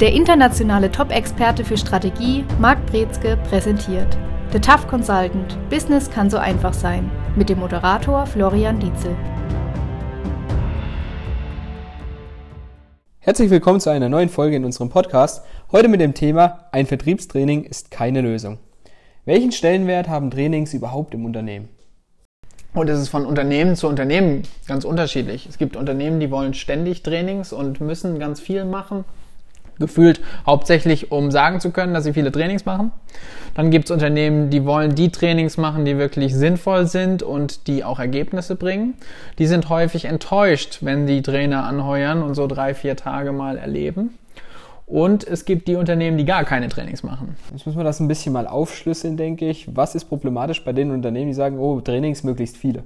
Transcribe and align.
Der 0.00 0.12
internationale 0.12 0.92
Top-Experte 0.92 1.64
für 1.64 1.76
Strategie, 1.76 2.44
Marc 2.60 2.86
Brezke, 2.86 3.36
präsentiert 3.48 4.16
The 4.52 4.60
Tough 4.60 4.86
Consultant– 4.86 5.58
Business 5.70 6.08
kann 6.08 6.30
so 6.30 6.36
einfach 6.36 6.72
sein 6.72 7.10
mit 7.34 7.48
dem 7.48 7.58
Moderator 7.58 8.24
Florian 8.24 8.78
Dietzel. 8.78 9.16
Herzlich 13.18 13.50
willkommen 13.50 13.80
zu 13.80 13.90
einer 13.90 14.08
neuen 14.08 14.28
Folge 14.28 14.54
in 14.54 14.64
unserem 14.64 14.88
Podcast. 14.88 15.44
Heute 15.72 15.88
mit 15.88 16.00
dem 16.00 16.14
Thema 16.14 16.68
Ein 16.70 16.86
Vertriebstraining 16.86 17.64
ist 17.64 17.90
keine 17.90 18.20
Lösung. 18.20 18.60
Welchen 19.24 19.50
Stellenwert 19.50 20.08
haben 20.08 20.30
Trainings 20.30 20.74
überhaupt 20.74 21.12
im 21.12 21.24
Unternehmen? 21.24 21.70
Und 22.72 22.88
es 22.88 23.00
ist 23.00 23.08
von 23.08 23.26
Unternehmen 23.26 23.74
zu 23.74 23.88
Unternehmen 23.88 24.44
ganz 24.68 24.84
unterschiedlich. 24.84 25.48
Es 25.48 25.58
gibt 25.58 25.74
Unternehmen, 25.74 26.20
die 26.20 26.30
wollen 26.30 26.54
ständig 26.54 27.02
Trainings 27.02 27.52
und 27.52 27.80
müssen 27.80 28.20
ganz 28.20 28.38
viel 28.38 28.64
machen. 28.64 29.04
Gefühlt 29.78 30.20
hauptsächlich, 30.46 31.12
um 31.12 31.30
sagen 31.30 31.60
zu 31.60 31.70
können, 31.70 31.94
dass 31.94 32.04
sie 32.04 32.12
viele 32.12 32.32
Trainings 32.32 32.64
machen. 32.64 32.92
Dann 33.54 33.70
gibt 33.70 33.86
es 33.86 33.90
Unternehmen, 33.90 34.50
die 34.50 34.64
wollen 34.64 34.94
die 34.94 35.10
Trainings 35.10 35.56
machen, 35.56 35.84
die 35.84 35.98
wirklich 35.98 36.34
sinnvoll 36.34 36.86
sind 36.86 37.22
und 37.22 37.66
die 37.66 37.84
auch 37.84 37.98
Ergebnisse 37.98 38.56
bringen. 38.56 38.94
Die 39.38 39.46
sind 39.46 39.68
häufig 39.68 40.04
enttäuscht, 40.04 40.78
wenn 40.82 41.06
die 41.06 41.22
Trainer 41.22 41.64
anheuern 41.64 42.22
und 42.22 42.34
so 42.34 42.46
drei, 42.46 42.74
vier 42.74 42.96
Tage 42.96 43.32
mal 43.32 43.58
erleben. 43.58 44.14
Und 44.86 45.26
es 45.26 45.44
gibt 45.44 45.68
die 45.68 45.74
Unternehmen, 45.74 46.16
die 46.16 46.24
gar 46.24 46.44
keine 46.44 46.68
Trainings 46.68 47.02
machen. 47.02 47.36
Jetzt 47.52 47.66
müssen 47.66 47.78
wir 47.78 47.84
das 47.84 48.00
ein 48.00 48.08
bisschen 48.08 48.32
mal 48.32 48.46
aufschlüsseln, 48.46 49.18
denke 49.18 49.48
ich. 49.48 49.68
Was 49.76 49.94
ist 49.94 50.06
problematisch 50.06 50.64
bei 50.64 50.72
den 50.72 50.90
Unternehmen, 50.90 51.26
die 51.26 51.34
sagen, 51.34 51.58
oh, 51.58 51.80
Trainings 51.80 52.24
möglichst 52.24 52.56
viele? 52.56 52.84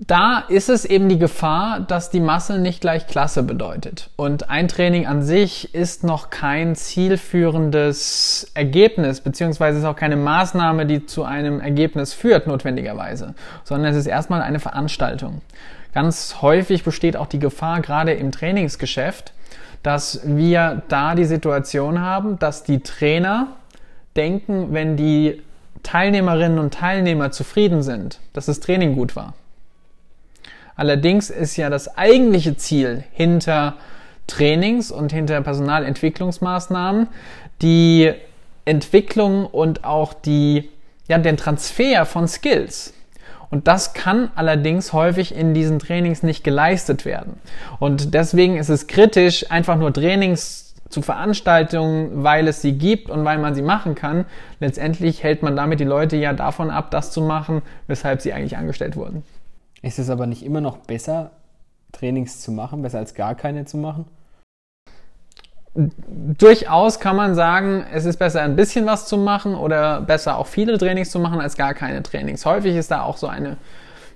Da 0.00 0.44
ist 0.48 0.68
es 0.68 0.84
eben 0.84 1.08
die 1.08 1.18
Gefahr, 1.18 1.80
dass 1.80 2.08
die 2.08 2.20
Masse 2.20 2.60
nicht 2.60 2.80
gleich 2.80 3.08
Klasse 3.08 3.42
bedeutet. 3.42 4.10
Und 4.14 4.48
ein 4.48 4.68
Training 4.68 5.06
an 5.06 5.22
sich 5.22 5.74
ist 5.74 6.04
noch 6.04 6.30
kein 6.30 6.76
zielführendes 6.76 8.52
Ergebnis, 8.54 9.20
beziehungsweise 9.20 9.80
ist 9.80 9.84
auch 9.84 9.96
keine 9.96 10.14
Maßnahme, 10.14 10.86
die 10.86 11.06
zu 11.06 11.24
einem 11.24 11.60
Ergebnis 11.60 12.14
führt, 12.14 12.46
notwendigerweise, 12.46 13.34
sondern 13.64 13.90
es 13.90 13.98
ist 13.98 14.06
erstmal 14.06 14.40
eine 14.40 14.60
Veranstaltung. 14.60 15.40
Ganz 15.92 16.42
häufig 16.42 16.84
besteht 16.84 17.16
auch 17.16 17.26
die 17.26 17.40
Gefahr, 17.40 17.80
gerade 17.80 18.12
im 18.12 18.30
Trainingsgeschäft, 18.30 19.32
dass 19.82 20.20
wir 20.24 20.82
da 20.88 21.16
die 21.16 21.24
Situation 21.24 22.00
haben, 22.00 22.38
dass 22.38 22.62
die 22.62 22.80
Trainer 22.80 23.48
denken, 24.14 24.72
wenn 24.72 24.96
die 24.96 25.42
Teilnehmerinnen 25.82 26.60
und 26.60 26.74
Teilnehmer 26.74 27.32
zufrieden 27.32 27.82
sind, 27.82 28.20
dass 28.32 28.46
das 28.46 28.60
Training 28.60 28.94
gut 28.94 29.16
war. 29.16 29.34
Allerdings 30.78 31.28
ist 31.28 31.56
ja 31.56 31.70
das 31.70 31.98
eigentliche 31.98 32.56
Ziel 32.56 33.02
hinter 33.10 33.74
Trainings 34.28 34.92
und 34.92 35.12
hinter 35.12 35.40
Personalentwicklungsmaßnahmen 35.40 37.08
die 37.60 38.12
Entwicklung 38.64 39.44
und 39.46 39.82
auch 39.82 40.14
die, 40.14 40.70
ja, 41.08 41.18
den 41.18 41.36
Transfer 41.36 42.06
von 42.06 42.28
Skills. 42.28 42.94
Und 43.50 43.66
das 43.66 43.92
kann 43.92 44.30
allerdings 44.36 44.92
häufig 44.92 45.34
in 45.34 45.52
diesen 45.52 45.80
Trainings 45.80 46.22
nicht 46.22 46.44
geleistet 46.44 47.04
werden. 47.04 47.40
Und 47.80 48.14
deswegen 48.14 48.56
ist 48.56 48.68
es 48.68 48.86
kritisch, 48.86 49.50
einfach 49.50 49.76
nur 49.78 49.92
Trainings 49.92 50.76
zu 50.90 51.02
Veranstaltungen, 51.02 52.22
weil 52.22 52.46
es 52.46 52.62
sie 52.62 52.78
gibt 52.78 53.10
und 53.10 53.24
weil 53.24 53.38
man 53.38 53.56
sie 53.56 53.62
machen 53.62 53.96
kann. 53.96 54.26
Letztendlich 54.60 55.24
hält 55.24 55.42
man 55.42 55.56
damit 55.56 55.80
die 55.80 55.84
Leute 55.84 56.16
ja 56.16 56.34
davon 56.34 56.70
ab, 56.70 56.92
das 56.92 57.10
zu 57.10 57.20
machen, 57.20 57.62
weshalb 57.88 58.22
sie 58.22 58.32
eigentlich 58.32 58.56
angestellt 58.56 58.94
wurden. 58.94 59.24
Ist 59.82 59.98
es 59.98 60.10
aber 60.10 60.26
nicht 60.26 60.44
immer 60.44 60.60
noch 60.60 60.78
besser, 60.78 61.30
Trainings 61.92 62.40
zu 62.40 62.52
machen, 62.52 62.82
besser 62.82 62.98
als 62.98 63.14
gar 63.14 63.34
keine 63.34 63.64
zu 63.64 63.76
machen? 63.76 64.06
durchaus 66.38 66.98
kann 66.98 67.16
man 67.16 67.34
sagen, 67.34 67.84
es 67.92 68.04
ist 68.04 68.18
besser 68.18 68.42
ein 68.42 68.56
bisschen 68.56 68.86
was 68.86 69.06
zu 69.06 69.16
machen 69.16 69.54
oder 69.54 70.00
besser 70.00 70.38
auch 70.38 70.46
viele 70.46 70.78
Trainings 70.78 71.10
zu 71.10 71.20
machen 71.20 71.40
als 71.40 71.56
gar 71.56 71.74
keine 71.74 72.02
Trainings. 72.02 72.44
Häufig 72.44 72.74
ist 72.74 72.90
da 72.90 73.02
auch 73.02 73.16
so 73.16 73.26
eine 73.26 73.56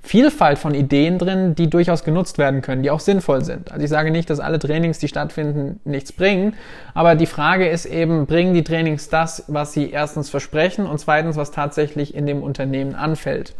Vielfalt 0.05 0.59
von 0.59 0.75
Ideen 0.75 1.19
drin, 1.19 1.55
die 1.55 1.71
durchaus 1.71 2.03
genutzt 2.03 2.37
werden 2.37 2.61
können, 2.61 2.83
die 2.83 2.91
auch 2.91 2.99
sinnvoll 2.99 3.45
sind. 3.45 3.71
Also 3.71 3.84
ich 3.84 3.91
sage 3.91 4.11
nicht, 4.11 4.28
dass 4.31 4.41
alle 4.41 4.59
Trainings, 4.59 4.99
die 4.99 5.06
stattfinden, 5.06 5.78
nichts 5.84 6.12
bringen, 6.12 6.55
aber 6.95 7.15
die 7.15 7.27
Frage 7.27 7.69
ist 7.69 7.87
eben, 7.87 8.27
bringen 8.27 8.55
die 8.55 8.65
Trainings 8.65 9.09
das, 9.09 9.45
was 9.47 9.72
sie 9.72 9.91
erstens 9.91 10.28
versprechen 10.28 10.87
und 10.87 10.99
zweitens, 10.99 11.37
was 11.37 11.53
tatsächlich 11.53 12.17
in 12.17 12.27
dem 12.27 12.43
Unternehmen 12.43 12.97
anfällt. 12.97 13.55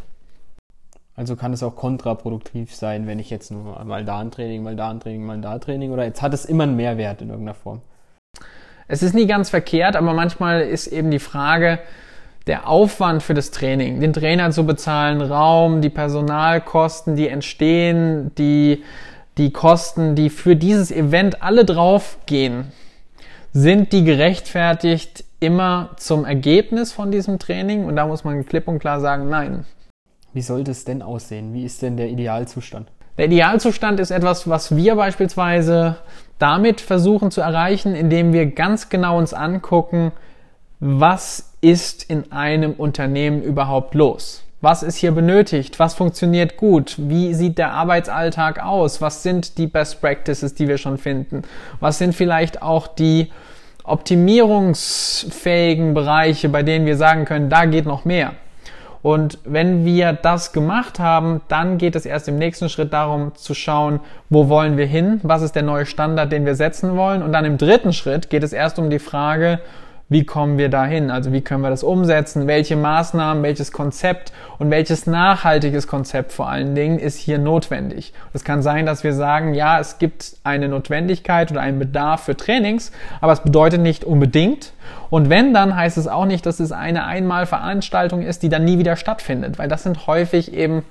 Also 1.15 1.37
kann 1.37 1.53
es 1.53 1.62
auch 1.62 1.77
kontraproduktiv 1.77 2.75
sein, 2.75 3.06
wenn 3.06 3.19
ich 3.19 3.28
jetzt 3.28 3.50
nur 3.50 3.84
mal 3.84 4.05
da 4.05 4.21
ein 4.21 4.31
Training, 4.31 4.62
mal 4.62 4.77
da 4.77 4.91
ein 4.91 5.00
Training, 5.00 5.25
mal 5.25 5.41
da 5.41 5.53
ein 5.53 5.61
Training 5.61 5.93
oder 5.93 6.05
jetzt 6.05 6.23
hat 6.23 6.33
es 6.33 6.45
immer 6.45 6.65
einen 6.65 6.77
Mehrwert 6.77 7.21
in 7.21 7.28
irgendeiner 7.28 7.55
Form. 7.55 7.83
Es 8.89 9.03
ist 9.03 9.15
nie 9.15 9.27
ganz 9.27 9.50
verkehrt, 9.50 9.95
aber 9.95 10.15
manchmal 10.15 10.62
ist 10.62 10.87
eben 10.87 11.11
die 11.11 11.19
Frage, 11.19 11.78
der 12.47 12.69
Aufwand 12.69 13.23
für 13.23 13.34
das 13.34 13.50
Training, 13.50 14.00
den 14.00 14.12
Trainer 14.12 14.50
zu 14.50 14.67
bezahlen, 14.67 15.21
Raum, 15.21 15.81
die 15.81 15.91
Personalkosten, 15.91 17.15
die 17.15 17.29
entstehen, 17.29 18.34
die, 18.37 18.83
die 19.39 19.53
Kosten, 19.53 20.15
die 20.15 20.31
für 20.31 20.56
dieses 20.56 20.91
Event 20.91 21.43
alle 21.43 21.65
draufgehen, 21.65 22.73
sind 23.53 23.93
die 23.93 24.05
gerechtfertigt 24.05 25.25
immer 25.41 25.91
zum 25.97 26.25
Ergebnis 26.25 26.93
von 26.93 27.11
diesem 27.11 27.39
Training? 27.39 27.84
Und 27.84 27.97
da 27.97 28.06
muss 28.06 28.25
man 28.25 28.47
klipp 28.47 28.67
und 28.67 28.79
klar 28.79 29.00
sagen, 29.00 29.29
nein. 29.29 29.65
Wie 30.32 30.43
sollte 30.43 30.70
es 30.70 30.84
denn 30.84 31.03
aussehen? 31.03 31.53
Wie 31.53 31.65
ist 31.65 31.82
denn 31.82 31.97
der 31.97 32.09
Idealzustand? 32.09 32.88
Der 33.19 33.26
Idealzustand 33.26 34.00
ist 34.00 34.10
etwas, 34.10 34.48
was 34.48 34.75
wir 34.75 34.97
beispielsweise 34.97 35.97
damit 36.38 36.81
versuchen 36.81 37.31
zu 37.31 37.43
erreichen, 37.43 37.94
indem 37.94 38.32
wir 38.32 38.47
ganz 38.47 38.88
genau 38.88 39.19
uns 39.19 39.34
angucken, 39.34 40.12
was 40.81 41.53
ist 41.60 42.09
in 42.09 42.32
einem 42.32 42.72
Unternehmen 42.72 43.43
überhaupt 43.43 43.94
los? 43.94 44.44
Was 44.62 44.82
ist 44.82 44.97
hier 44.97 45.12
benötigt? 45.12 45.78
Was 45.78 45.94
funktioniert 45.94 46.56
gut? 46.56 46.94
Wie 46.97 47.34
sieht 47.34 47.59
der 47.59 47.72
Arbeitsalltag 47.72 48.64
aus? 48.64 49.00
Was 49.00 49.22
sind 49.22 49.59
die 49.59 49.66
Best 49.66 50.00
Practices, 50.00 50.54
die 50.54 50.69
wir 50.69 50.78
schon 50.78 50.99
finden? 50.99 51.43
Was 51.81 51.99
sind 51.99 52.14
vielleicht 52.14 52.62
auch 52.62 52.87
die 52.87 53.32
optimierungsfähigen 53.84 55.94
Bereiche, 55.94 56.49
bei 56.49 56.62
denen 56.62 56.87
wir 56.87 56.97
sagen 56.97 57.25
können, 57.25 57.50
da 57.50 57.64
geht 57.66 57.87
noch 57.87 58.04
mehr? 58.04 58.34
Und 59.03 59.39
wenn 59.45 59.85
wir 59.85 60.13
das 60.13 60.53
gemacht 60.53 61.01
haben, 61.01 61.41
dann 61.49 61.77
geht 61.77 61.97
es 61.97 62.07
erst 62.07 62.29
im 62.29 62.39
nächsten 62.39 62.69
Schritt 62.69 62.93
darum 62.93 63.35
zu 63.35 63.53
schauen, 63.53 63.99
wo 64.31 64.49
wollen 64.49 64.77
wir 64.77 64.87
hin, 64.87 65.21
was 65.25 65.43
ist 65.43 65.57
der 65.57 65.65
neue 65.65 65.87
Standard, 65.87 66.31
den 66.31 66.47
wir 66.47 66.55
setzen 66.55 66.97
wollen. 66.97 67.23
Und 67.23 67.33
dann 67.33 67.45
im 67.45 67.59
dritten 67.59 67.93
Schritt 67.93 68.31
geht 68.31 68.45
es 68.45 68.53
erst 68.53 68.79
um 68.79 68.91
die 68.91 69.01
Frage, 69.01 69.61
wie 70.12 70.25
kommen 70.25 70.59
wir 70.59 70.69
dahin? 70.69 71.11
Also 71.11 71.33
wie 71.33 71.41
können 71.41 71.62
wir 71.62 71.71
das 71.71 71.83
umsetzen? 71.83 72.47
Welche 72.47 72.77
Maßnahmen, 72.77 73.43
welches 73.43 73.73
Konzept 73.73 74.33
und 74.59 74.71
welches 74.71 75.06
nachhaltiges 75.06 75.87
Konzept 75.87 76.33
vor 76.33 76.49
allen 76.49 76.75
Dingen 76.75 76.99
ist 76.99 77.19
hier 77.19 77.39
notwendig? 77.39 78.12
Es 78.33 78.45
kann 78.45 78.62
sein, 78.62 78.87
dass 78.87 79.05
wir 79.05 79.15
sagen, 79.15 79.55
ja, 79.55 79.81
es 79.81 79.99
gibt 79.99 80.37
eine 80.45 80.69
Notwendigkeit 80.69 81.50
oder 81.50 81.62
einen 81.62 81.78
Bedarf 81.78 82.25
für 82.25 82.37
Trainings, 82.37 82.93
aber 83.21 83.33
es 83.33 83.41
bedeutet 83.41 83.81
nicht 83.81 84.05
unbedingt. 84.05 84.73
Und 85.11 85.31
wenn, 85.31 85.55
dann 85.55 85.75
heißt 85.75 85.99
es 85.99 86.06
auch 86.06 86.27
nicht, 86.27 86.47
dass 86.47 86.61
es 86.61 86.73
eine 86.73 87.05
Einmalveranstaltung 87.05 88.23
ist, 88.23 88.43
die 88.43 88.49
dann 88.49 88.65
nie 88.65 88.79
wieder 88.79 88.97
stattfindet, 88.97 89.59
weil 89.59 89.69
das 89.69 89.83
sind 89.83 90.06
häufig 90.06 90.53
eben 90.53 90.84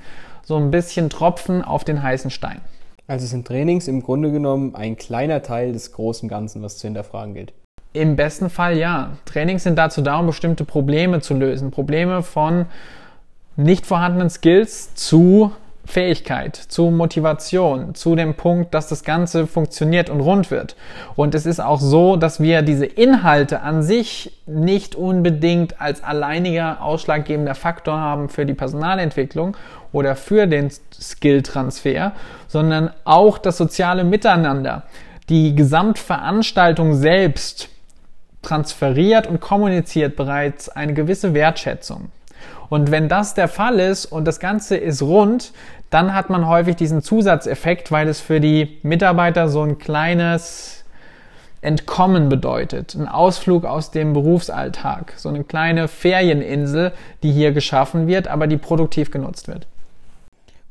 so 0.43 0.57
ein 0.57 0.71
bisschen 0.71 1.09
Tropfen 1.09 1.63
auf 1.63 1.83
den 1.83 2.01
heißen 2.01 2.31
Stein. 2.31 2.61
Also 3.07 3.27
sind 3.27 3.45
Trainings 3.45 3.87
im 3.87 4.01
Grunde 4.01 4.31
genommen 4.31 4.73
ein 4.73 4.95
kleiner 4.95 5.41
Teil 5.41 5.73
des 5.73 5.91
großen 5.91 6.29
Ganzen, 6.29 6.61
was 6.61 6.77
zu 6.77 6.87
hinterfragen 6.87 7.33
gilt. 7.33 7.53
Im 7.93 8.15
besten 8.15 8.49
Fall 8.49 8.77
ja. 8.77 9.11
Trainings 9.25 9.63
sind 9.63 9.77
dazu 9.77 10.01
da, 10.01 10.19
um 10.19 10.27
bestimmte 10.27 10.63
Probleme 10.63 11.19
zu 11.19 11.33
lösen. 11.33 11.71
Probleme 11.71 12.23
von 12.23 12.65
nicht 13.57 13.85
vorhandenen 13.85 14.29
Skills 14.29 14.95
zu 14.95 15.51
Fähigkeit, 15.85 16.55
zu 16.55 16.89
Motivation, 16.89 17.95
zu 17.95 18.15
dem 18.15 18.35
Punkt, 18.35 18.73
dass 18.73 18.87
das 18.87 19.03
Ganze 19.03 19.45
funktioniert 19.45 20.09
und 20.09 20.21
rund 20.21 20.51
wird. 20.51 20.75
Und 21.15 21.35
es 21.35 21.45
ist 21.45 21.59
auch 21.59 21.81
so, 21.81 22.15
dass 22.15 22.39
wir 22.39 22.61
diese 22.61 22.85
Inhalte 22.85 23.61
an 23.61 23.83
sich 23.83 24.39
nicht 24.45 24.95
unbedingt 24.95 25.81
als 25.81 26.03
alleiniger 26.03 26.81
ausschlaggebender 26.81 27.55
Faktor 27.55 27.99
haben 27.99 28.29
für 28.29 28.45
die 28.45 28.53
Personalentwicklung 28.53 29.57
oder 29.91 30.15
für 30.15 30.47
den 30.47 30.69
Skilltransfer, 30.97 32.13
sondern 32.47 32.91
auch 33.03 33.37
das 33.37 33.57
soziale 33.57 34.03
Miteinander. 34.05 34.83
Die 35.29 35.55
Gesamtveranstaltung 35.55 36.93
selbst 36.93 37.70
transferiert 38.41 39.27
und 39.27 39.39
kommuniziert 39.39 40.15
bereits 40.15 40.69
eine 40.69 40.93
gewisse 40.93 41.33
Wertschätzung. 41.33 42.09
Und 42.69 42.89
wenn 42.89 43.09
das 43.09 43.33
der 43.33 43.47
Fall 43.47 43.79
ist 43.79 44.05
und 44.05 44.25
das 44.25 44.39
Ganze 44.39 44.77
ist 44.77 45.01
rund, 45.01 45.51
dann 45.89 46.15
hat 46.15 46.29
man 46.29 46.47
häufig 46.47 46.77
diesen 46.77 47.01
Zusatzeffekt, 47.01 47.91
weil 47.91 48.07
es 48.07 48.21
für 48.21 48.39
die 48.39 48.79
Mitarbeiter 48.81 49.49
so 49.49 49.61
ein 49.61 49.77
kleines 49.77 50.85
Entkommen 51.59 52.29
bedeutet. 52.29 52.95
Ein 52.95 53.07
Ausflug 53.07 53.65
aus 53.65 53.91
dem 53.91 54.13
Berufsalltag. 54.13 55.13
So 55.17 55.29
eine 55.29 55.43
kleine 55.43 55.87
Ferieninsel, 55.87 56.93
die 57.21 57.31
hier 57.31 57.51
geschaffen 57.51 58.07
wird, 58.07 58.27
aber 58.27 58.47
die 58.47 58.57
produktiv 58.57 59.11
genutzt 59.11 59.47
wird. 59.47 59.67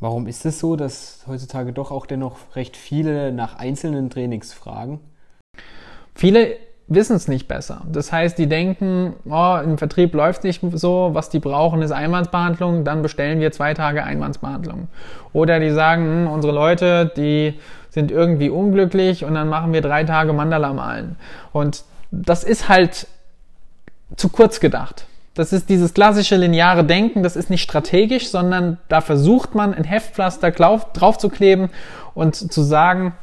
Warum 0.01 0.27
ist 0.27 0.47
es 0.47 0.59
so, 0.59 0.77
dass 0.77 1.25
heutzutage 1.29 1.73
doch 1.73 1.91
auch 1.91 2.07
dennoch 2.07 2.39
recht 2.57 2.77
viele 2.77 3.31
nach 3.31 3.57
einzelnen 3.57 4.09
Trainings 4.09 4.53
fragen? 4.55 5.01
viele 6.21 6.57
wissen 6.91 7.17
es 7.17 7.29
nicht 7.29 7.47
besser. 7.47 7.83
Das 7.91 8.13
heißt, 8.13 8.37
die 8.37 8.49
denken, 8.49 9.15
oh, 9.25 9.59
im 9.63 9.79
Vertrieb 9.79 10.13
läuft 10.13 10.43
nicht 10.43 10.61
so, 10.73 11.11
was 11.13 11.31
die 11.31 11.39
brauchen 11.39 11.83
ist 11.83 11.93
Einwandsbehandlung, 11.93 12.85
dann 12.85 13.01
bestellen 13.01 13.39
wir 13.39 13.53
zwei 13.53 13.75
Tage 13.75 14.03
Einwandsbehandlung. 14.05 14.89
Oder 15.33 15.61
die 15.61 15.71
sagen, 15.71 16.05
hm, 16.05 16.27
unsere 16.27 16.53
Leute, 16.53 17.11
die 17.17 17.55
sind 17.91 18.11
irgendwie 18.11 18.51
unglücklich 18.51 19.25
und 19.25 19.35
dann 19.35 19.49
machen 19.49 19.73
wir 19.73 19.83
drei 19.83 20.03
Tage 20.03 20.33
Mandala 20.33 20.73
malen. 20.73 21.17
Und 21.53 21.85
das 22.11 22.43
ist 22.43 22.69
halt 22.69 23.07
zu 24.17 24.29
kurz 24.29 24.59
gedacht. 24.59 25.07
Das 25.35 25.53
ist 25.53 25.69
dieses 25.69 25.95
klassische 25.95 26.35
lineare 26.35 26.85
Denken, 26.85 27.23
das 27.23 27.37
ist 27.37 27.51
nicht 27.51 27.63
strategisch, 27.63 28.31
sondern 28.31 28.79
da 28.89 29.01
versucht 29.01 29.55
man 29.55 29.75
ein 29.75 29.85
Heftpflaster 29.85 30.51
drauf 30.51 31.19
zu 31.19 31.29
kleben 31.29 31.71
und 32.15 32.35
zu 32.35 32.63
sagen, 32.63 33.15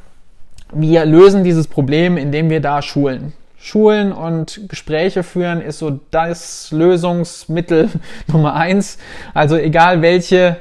wir 0.72 1.04
lösen 1.04 1.44
dieses 1.44 1.66
Problem, 1.66 2.16
indem 2.16 2.48
wir 2.48 2.60
da 2.60 2.80
schulen. 2.80 3.34
Schulen 3.60 4.12
und 4.12 4.68
Gespräche 4.68 5.22
führen 5.22 5.60
ist 5.60 5.80
so 5.80 5.98
das 6.10 6.70
Lösungsmittel 6.70 7.90
Nummer 8.28 8.54
eins. 8.54 8.98
Also 9.34 9.56
egal 9.56 10.00
welche, 10.00 10.56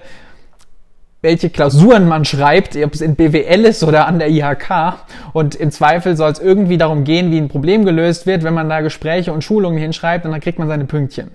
welche 1.22 1.50
Klausuren 1.50 2.08
man 2.08 2.26
schreibt, 2.26 2.76
ob 2.76 2.94
es 2.96 3.02
in 3.02 3.16
BWL 3.16 3.66
ist 3.66 3.84
oder 3.84 4.08
an 4.08 4.18
der 4.20 4.30
IHK. 4.30 4.96
Und 5.34 5.56
im 5.56 5.72
Zweifel 5.72 6.18
soll 6.18 6.32
es 6.32 6.40
irgendwie 6.40 6.78
darum 6.78 7.04
gehen, 7.04 7.32
wie 7.32 7.38
ein 7.38 7.50
Problem 7.50 7.86
gelöst 7.86 8.26
wird. 8.26 8.44
Wenn 8.44 8.56
man 8.56 8.68
da 8.68 8.82
Gespräche 8.82 9.32
und 9.32 9.44
Schulungen 9.44 9.78
hinschreibt, 9.78 10.26
dann 10.26 10.40
kriegt 10.40 10.58
man 10.58 10.68
seine 10.68 10.86
Pünktchen. 10.86 11.32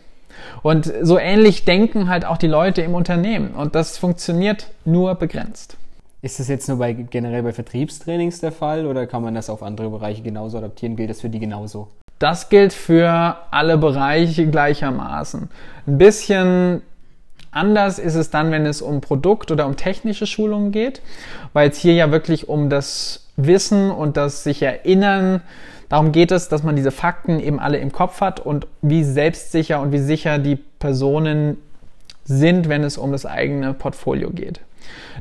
Und 0.63 0.93
so 1.03 1.19
ähnlich 1.19 1.65
denken 1.65 2.09
halt 2.09 2.25
auch 2.25 2.39
die 2.39 2.49
Leute 2.49 2.83
im 2.83 2.95
Unternehmen. 2.95 3.53
Und 3.55 3.77
das 3.77 3.99
funktioniert 3.99 4.67
nur 4.85 5.15
begrenzt. 5.15 5.77
Ist 6.25 6.39
das 6.39 6.47
jetzt 6.47 6.69
nur 6.69 6.79
bei, 6.79 6.93
generell 6.93 7.43
bei 7.43 7.53
Vertriebstrainings 7.53 8.39
der 8.39 8.53
Fall 8.53 8.87
oder 8.87 9.09
kann 9.09 9.23
man 9.23 9.35
das 9.35 9.51
auf 9.51 9.61
andere 9.61 9.91
Bereiche 9.91 10.23
genauso 10.23 10.57
adaptieren? 10.59 10.95
Gilt 10.95 11.11
das 11.11 11.21
für 11.21 11.29
die 11.29 11.41
genauso? 11.41 11.89
Das 12.21 12.49
gilt 12.49 12.73
für 12.73 13.39
alle 13.51 13.77
Bereiche 13.77 14.47
gleichermaßen. 14.47 15.51
Ein 15.89 15.99
bisschen 15.99 16.83
anders 17.51 17.99
ist 17.99 18.15
es 18.15 18.31
dann, 18.31 18.53
wenn 18.53 18.67
es 18.67 18.83
um 18.83 19.01
Produkt- 19.01 19.51
oder 19.51 19.67
um 19.67 19.77
technische 19.77 20.29
Schulungen 20.29 20.71
geht, 20.71 21.03
weil 21.55 21.71
es 21.71 21.79
hier 21.79 21.95
ja 21.95 22.13
wirklich 22.13 22.49
um 22.49 22.71
das 22.71 23.27
Wissen 23.37 23.91
und 23.91 24.17
das 24.17 24.45
sich 24.45 24.63
erinnern, 24.63 25.41
darum 25.89 26.13
geht 26.13 26.31
es, 26.31 26.49
dass 26.49 26.63
man 26.63 26.77
diese 26.77 26.93
Fakten 26.93 27.41
eben 27.41 27.59
alle 27.59 27.79
im 27.79 27.91
Kopf 27.91 28.21
hat 28.21 28.39
und 28.39 28.69
wie 28.81 29.03
selbstsicher 29.03 29.81
und 29.81 29.91
wie 29.91 29.99
sicher 29.99 30.39
die 30.39 30.55
Personen 30.55 31.57
sind, 32.25 32.69
wenn 32.69 32.85
es 32.85 32.97
um 32.97 33.11
das 33.11 33.27
eigene 33.27 33.75
Portfolio 33.75 34.31
geht. 34.31 34.61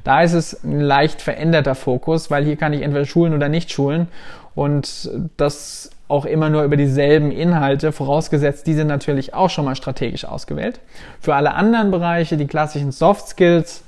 Da 0.03 0.21
ist 0.21 0.33
es 0.33 0.63
ein 0.63 0.79
leicht 0.79 1.21
veränderter 1.21 1.75
Fokus, 1.75 2.31
weil 2.31 2.43
hier 2.43 2.55
kann 2.55 2.73
ich 2.73 2.81
entweder 2.81 3.05
schulen 3.05 3.33
oder 3.33 3.49
nicht 3.49 3.71
schulen 3.71 4.07
und 4.55 5.09
das 5.37 5.91
auch 6.07 6.25
immer 6.25 6.49
nur 6.49 6.63
über 6.63 6.75
dieselben 6.75 7.31
Inhalte, 7.31 7.93
vorausgesetzt, 7.93 8.67
die 8.67 8.73
sind 8.73 8.87
natürlich 8.87 9.33
auch 9.33 9.49
schon 9.49 9.63
mal 9.63 9.75
strategisch 9.75 10.25
ausgewählt. 10.25 10.81
Für 11.21 11.35
alle 11.35 11.53
anderen 11.53 11.89
Bereiche, 11.89 12.35
die 12.35 12.47
klassischen 12.47 12.91
Soft 12.91 13.29
Skills, 13.29 13.83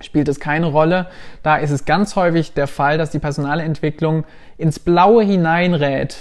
spielt 0.00 0.28
es 0.28 0.40
keine 0.40 0.66
Rolle. 0.66 1.06
Da 1.42 1.56
ist 1.56 1.70
es 1.70 1.84
ganz 1.84 2.16
häufig 2.16 2.54
der 2.54 2.68
Fall, 2.68 2.98
dass 2.98 3.10
die 3.10 3.18
Personalentwicklung 3.18 4.24
ins 4.58 4.78
Blaue 4.78 5.24
hineinrät 5.24 6.16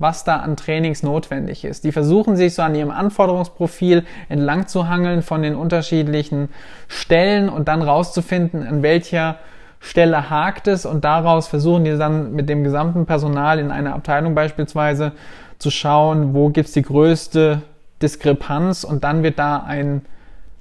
was 0.00 0.24
da 0.24 0.36
an 0.36 0.56
Trainings 0.56 1.02
notwendig 1.02 1.64
ist. 1.64 1.84
Die 1.84 1.92
versuchen 1.92 2.34
sich 2.34 2.54
so 2.54 2.62
an 2.62 2.74
ihrem 2.74 2.90
Anforderungsprofil 2.90 4.04
entlang 4.28 4.66
zu 4.66 4.88
hangeln 4.88 5.22
von 5.22 5.42
den 5.42 5.54
unterschiedlichen 5.54 6.48
Stellen 6.88 7.50
und 7.50 7.68
dann 7.68 7.82
rauszufinden, 7.82 8.66
an 8.66 8.82
welcher 8.82 9.36
Stelle 9.78 10.30
hakt 10.30 10.68
es 10.68 10.86
und 10.86 11.04
daraus 11.04 11.48
versuchen 11.48 11.84
die 11.84 11.96
dann 11.96 12.32
mit 12.32 12.48
dem 12.48 12.64
gesamten 12.64 13.06
Personal 13.06 13.58
in 13.58 13.70
einer 13.70 13.94
Abteilung 13.94 14.34
beispielsweise 14.34 15.12
zu 15.58 15.70
schauen, 15.70 16.34
wo 16.34 16.48
gibt's 16.48 16.72
die 16.72 16.82
größte 16.82 17.62
Diskrepanz 18.00 18.84
und 18.84 19.04
dann 19.04 19.22
wird 19.22 19.38
da 19.38 19.58
ein 19.58 20.02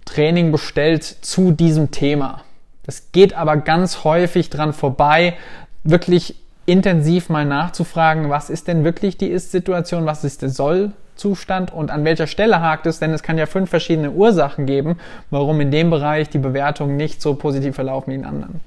Training 0.03 0.51
bestellt 0.51 1.03
zu 1.03 1.51
diesem 1.51 1.91
Thema. 1.91 2.41
Das 2.83 3.11
geht 3.13 3.33
aber 3.33 3.55
ganz 3.57 4.03
häufig 4.03 4.49
dran 4.49 4.73
vorbei, 4.73 5.35
wirklich 5.83 6.35
intensiv 6.69 7.29
mal 7.29 7.45
nachzufragen, 7.45 8.29
was 8.29 8.49
ist 8.49 8.67
denn 8.67 8.83
wirklich 8.83 9.17
die 9.17 9.27
Ist-Situation, 9.27 10.05
was 10.05 10.23
ist 10.23 10.43
der 10.43 10.49
Soll-Zustand 10.49 11.73
und 11.73 11.89
an 11.89 12.05
welcher 12.05 12.27
Stelle 12.27 12.61
hakt 12.61 12.85
es, 12.85 12.99
denn 12.99 13.11
es 13.11 13.23
kann 13.23 13.37
ja 13.37 13.47
fünf 13.47 13.69
verschiedene 13.69 14.11
Ursachen 14.11 14.65
geben, 14.65 14.99
warum 15.31 15.59
in 15.61 15.71
dem 15.71 15.89
Bereich 15.89 16.29
die 16.29 16.37
Bewertungen 16.37 16.95
nicht 16.95 17.21
so 17.21 17.33
positiv 17.33 17.75
verlaufen 17.75 18.11
wie 18.11 18.15
in 18.15 18.25
anderen. 18.25 18.61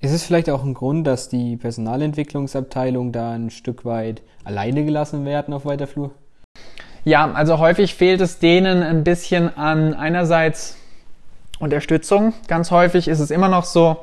Ist 0.00 0.12
es 0.12 0.24
vielleicht 0.24 0.48
auch 0.48 0.64
ein 0.64 0.74
Grund, 0.74 1.06
dass 1.06 1.28
die 1.28 1.56
Personalentwicklungsabteilung 1.56 3.12
da 3.12 3.32
ein 3.32 3.50
Stück 3.50 3.84
weit 3.84 4.22
alleine 4.44 4.84
gelassen 4.84 5.24
werden 5.26 5.52
auf 5.52 5.64
weiter 5.64 5.86
Flur? 5.86 6.12
Ja, 7.04 7.30
also 7.32 7.58
häufig 7.58 7.94
fehlt 7.94 8.20
es 8.20 8.38
denen 8.38 8.82
ein 8.82 9.04
bisschen 9.04 9.54
an 9.56 9.94
einerseits 9.94 10.76
Unterstützung. 11.58 12.32
Ganz 12.46 12.70
häufig 12.70 13.08
ist 13.08 13.18
es 13.18 13.30
immer 13.30 13.48
noch 13.48 13.64
so, 13.64 13.98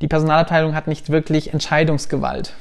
die 0.00 0.08
Personalabteilung 0.08 0.74
hat 0.74 0.86
nicht 0.86 1.10
wirklich 1.10 1.52
Entscheidungsgewalt. 1.52 2.54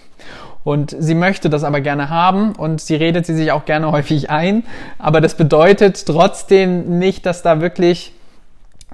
Und 0.64 0.96
sie 0.98 1.16
möchte 1.16 1.50
das 1.50 1.64
aber 1.64 1.82
gerne 1.82 2.10
haben 2.10 2.54
und 2.54 2.82
sie 2.82 2.96
redet 2.96 3.26
sie 3.26 3.36
sich 3.36 3.52
auch 3.52 3.66
gerne 3.66 3.92
häufig 3.92 4.30
ein. 4.30 4.64
Aber 4.98 5.22
das 5.22 5.36
bedeutet 5.36 6.06
trotzdem 6.06 7.00
nicht, 7.00 7.26
dass 7.26 7.42
da 7.42 7.62
wirklich 7.62 8.14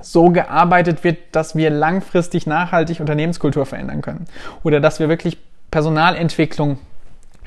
so 0.01 0.29
gearbeitet 0.29 1.03
wird, 1.03 1.17
dass 1.31 1.56
wir 1.56 1.69
langfristig 1.69 2.45
nachhaltig 2.45 3.00
Unternehmenskultur 3.00 3.65
verändern 3.65 4.01
können. 4.01 4.25
Oder 4.63 4.79
dass 4.79 5.00
wir 5.00 5.09
wirklich 5.09 5.38
Personalentwicklung 5.71 6.77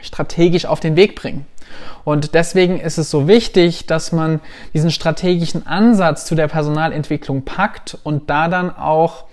strategisch 0.00 0.66
auf 0.66 0.80
den 0.80 0.96
Weg 0.96 1.14
bringen. 1.14 1.46
Und 2.04 2.34
deswegen 2.34 2.80
ist 2.80 2.98
es 2.98 3.10
so 3.10 3.28
wichtig, 3.28 3.86
dass 3.86 4.12
man 4.12 4.40
diesen 4.72 4.90
strategischen 4.90 5.66
Ansatz 5.66 6.24
zu 6.24 6.34
der 6.34 6.48
Personalentwicklung 6.48 7.42
packt 7.42 7.98
und 8.02 8.30
da 8.30 8.48
dann 8.48 8.74
auch 8.74 9.24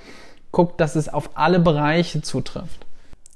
guckt, 0.51 0.79
dass 0.79 0.95
es 0.95 1.09
auf 1.09 1.31
alle 1.35 1.59
Bereiche 1.59 2.21
zutrifft. 2.21 2.85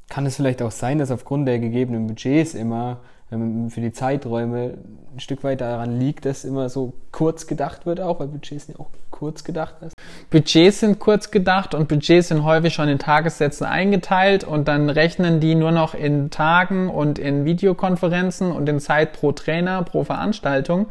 Kann 0.09 0.25
es 0.25 0.35
vielleicht 0.35 0.61
auch 0.61 0.71
sein, 0.71 0.97
dass 0.97 1.11
aufgrund 1.11 1.47
der 1.47 1.59
gegebenen 1.59 2.07
Budgets 2.07 2.55
immer 2.55 2.97
ähm, 3.31 3.69
für 3.69 3.81
die 3.81 3.91
Zeiträume 3.91 4.73
ein 5.13 5.19
Stück 5.19 5.43
weit 5.43 5.61
daran 5.61 5.99
liegt, 5.99 6.25
dass 6.25 6.45
immer 6.45 6.69
so 6.69 6.93
kurz 7.11 7.45
gedacht 7.47 7.85
wird, 7.85 8.01
auch 8.01 8.19
weil 8.19 8.27
Budgets 8.27 8.65
sind 8.65 8.79
auch 8.79 8.89
kurz 9.11 9.43
gedacht 9.43 9.75
ist? 9.81 9.93
Budgets 10.29 10.79
sind 10.79 10.99
kurz 10.99 11.29
gedacht 11.29 11.75
und 11.75 11.87
Budgets 11.87 12.29
sind 12.29 12.43
häufig 12.43 12.73
schon 12.73 12.89
in 12.89 12.99
Tagessätzen 12.99 13.67
eingeteilt 13.67 14.43
und 14.43 14.67
dann 14.67 14.89
rechnen 14.89 15.39
die 15.39 15.55
nur 15.55 15.71
noch 15.71 15.93
in 15.93 16.29
Tagen 16.31 16.89
und 16.89 17.19
in 17.19 17.45
Videokonferenzen 17.45 18.51
und 18.51 18.67
in 18.67 18.79
Zeit 18.79 19.13
pro 19.13 19.31
Trainer, 19.31 19.83
pro 19.83 20.03
Veranstaltung. 20.03 20.87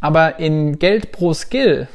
Aber 0.00 0.38
in 0.38 0.78
Geld 0.78 1.12
pro 1.12 1.32
Skill 1.32 1.88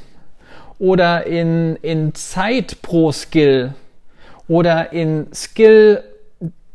oder 0.80 1.28
in, 1.28 1.76
in 1.78 2.14
Zeit 2.16 2.82
pro 2.82 3.12
Skill 3.12 3.74
oder 4.48 4.94
in 4.94 5.28
Skill 5.34 6.04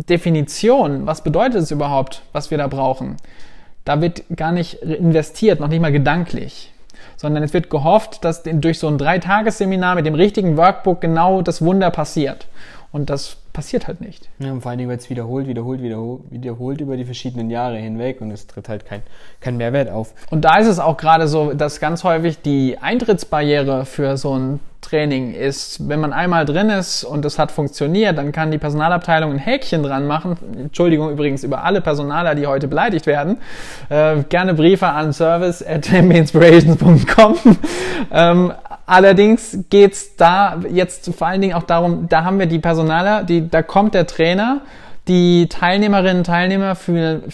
Definition. 0.08 1.06
Was 1.06 1.22
bedeutet 1.22 1.62
es 1.62 1.70
überhaupt, 1.70 2.22
was 2.32 2.50
wir 2.50 2.58
da 2.58 2.66
brauchen? 2.66 3.16
Da 3.84 4.00
wird 4.00 4.24
gar 4.36 4.52
nicht 4.52 4.74
investiert, 4.82 5.60
noch 5.60 5.68
nicht 5.68 5.80
mal 5.80 5.92
gedanklich, 5.92 6.72
sondern 7.16 7.42
es 7.42 7.52
wird 7.52 7.68
gehofft, 7.70 8.24
dass 8.24 8.42
durch 8.44 8.78
so 8.78 8.88
ein 8.88 8.98
Dreitagesseminar 8.98 9.96
mit 9.96 10.06
dem 10.06 10.14
richtigen 10.14 10.56
Workbook 10.56 11.00
genau 11.00 11.42
das 11.42 11.62
Wunder 11.62 11.90
passiert. 11.90 12.46
Und 12.92 13.10
das 13.10 13.38
passiert 13.52 13.86
halt 13.86 14.00
nicht. 14.00 14.28
Ja, 14.38 14.52
und 14.52 14.62
vor 14.62 14.70
allen 14.70 14.78
Dingen 14.78 14.90
wird 14.90 15.00
es 15.00 15.10
wiederholt, 15.10 15.46
wiederholt, 15.46 15.82
wiederholt, 15.82 16.22
wiederholt 16.30 16.80
über 16.80 16.96
die 16.96 17.04
verschiedenen 17.04 17.50
Jahre 17.50 17.76
hinweg 17.76 18.20
und 18.20 18.30
es 18.30 18.46
tritt 18.46 18.68
halt 18.68 18.86
kein, 18.86 19.02
kein 19.40 19.56
Mehrwert 19.56 19.90
auf. 19.90 20.14
Und 20.30 20.44
da 20.44 20.58
ist 20.58 20.66
es 20.66 20.78
auch 20.78 20.96
gerade 20.96 21.28
so, 21.28 21.52
dass 21.52 21.80
ganz 21.80 22.04
häufig 22.04 22.40
die 22.40 22.78
Eintrittsbarriere 22.80 23.84
für 23.84 24.16
so 24.16 24.38
ein 24.38 24.60
Training 24.82 25.32
ist, 25.32 25.88
wenn 25.88 26.00
man 26.00 26.12
einmal 26.12 26.44
drin 26.44 26.68
ist 26.68 27.04
und 27.04 27.24
es 27.24 27.38
hat 27.38 27.52
funktioniert, 27.52 28.18
dann 28.18 28.32
kann 28.32 28.50
die 28.50 28.58
Personalabteilung 28.58 29.32
ein 29.32 29.38
Häkchen 29.38 29.82
dran 29.82 30.06
machen. 30.06 30.36
Entschuldigung 30.58 31.10
übrigens 31.10 31.44
über 31.44 31.64
alle 31.64 31.80
Personaler, 31.80 32.34
die 32.34 32.46
heute 32.46 32.68
beleidigt 32.68 33.06
werden. 33.06 33.38
Äh, 33.88 34.24
gerne 34.28 34.54
Briefe 34.54 34.88
an 34.88 35.12
service 35.12 35.64
at 35.64 35.90
ähm, 38.12 38.52
allerdings 38.86 39.58
geht's 39.70 40.16
da 40.16 40.60
jetzt 40.70 41.14
vor 41.14 41.26
allen 41.26 41.40
Dingen 41.40 41.54
auch 41.54 41.62
darum, 41.62 42.08
da 42.08 42.24
haben 42.24 42.38
wir 42.38 42.46
die 42.46 42.58
Personaler, 42.58 43.24
die, 43.24 43.48
da 43.48 43.62
kommt 43.62 43.94
der 43.94 44.06
Trainer, 44.06 44.62
die 45.08 45.48
Teilnehmerinnen 45.48 46.18
und 46.18 46.26
Teilnehmer 46.26 46.74
füllen, 46.74 47.24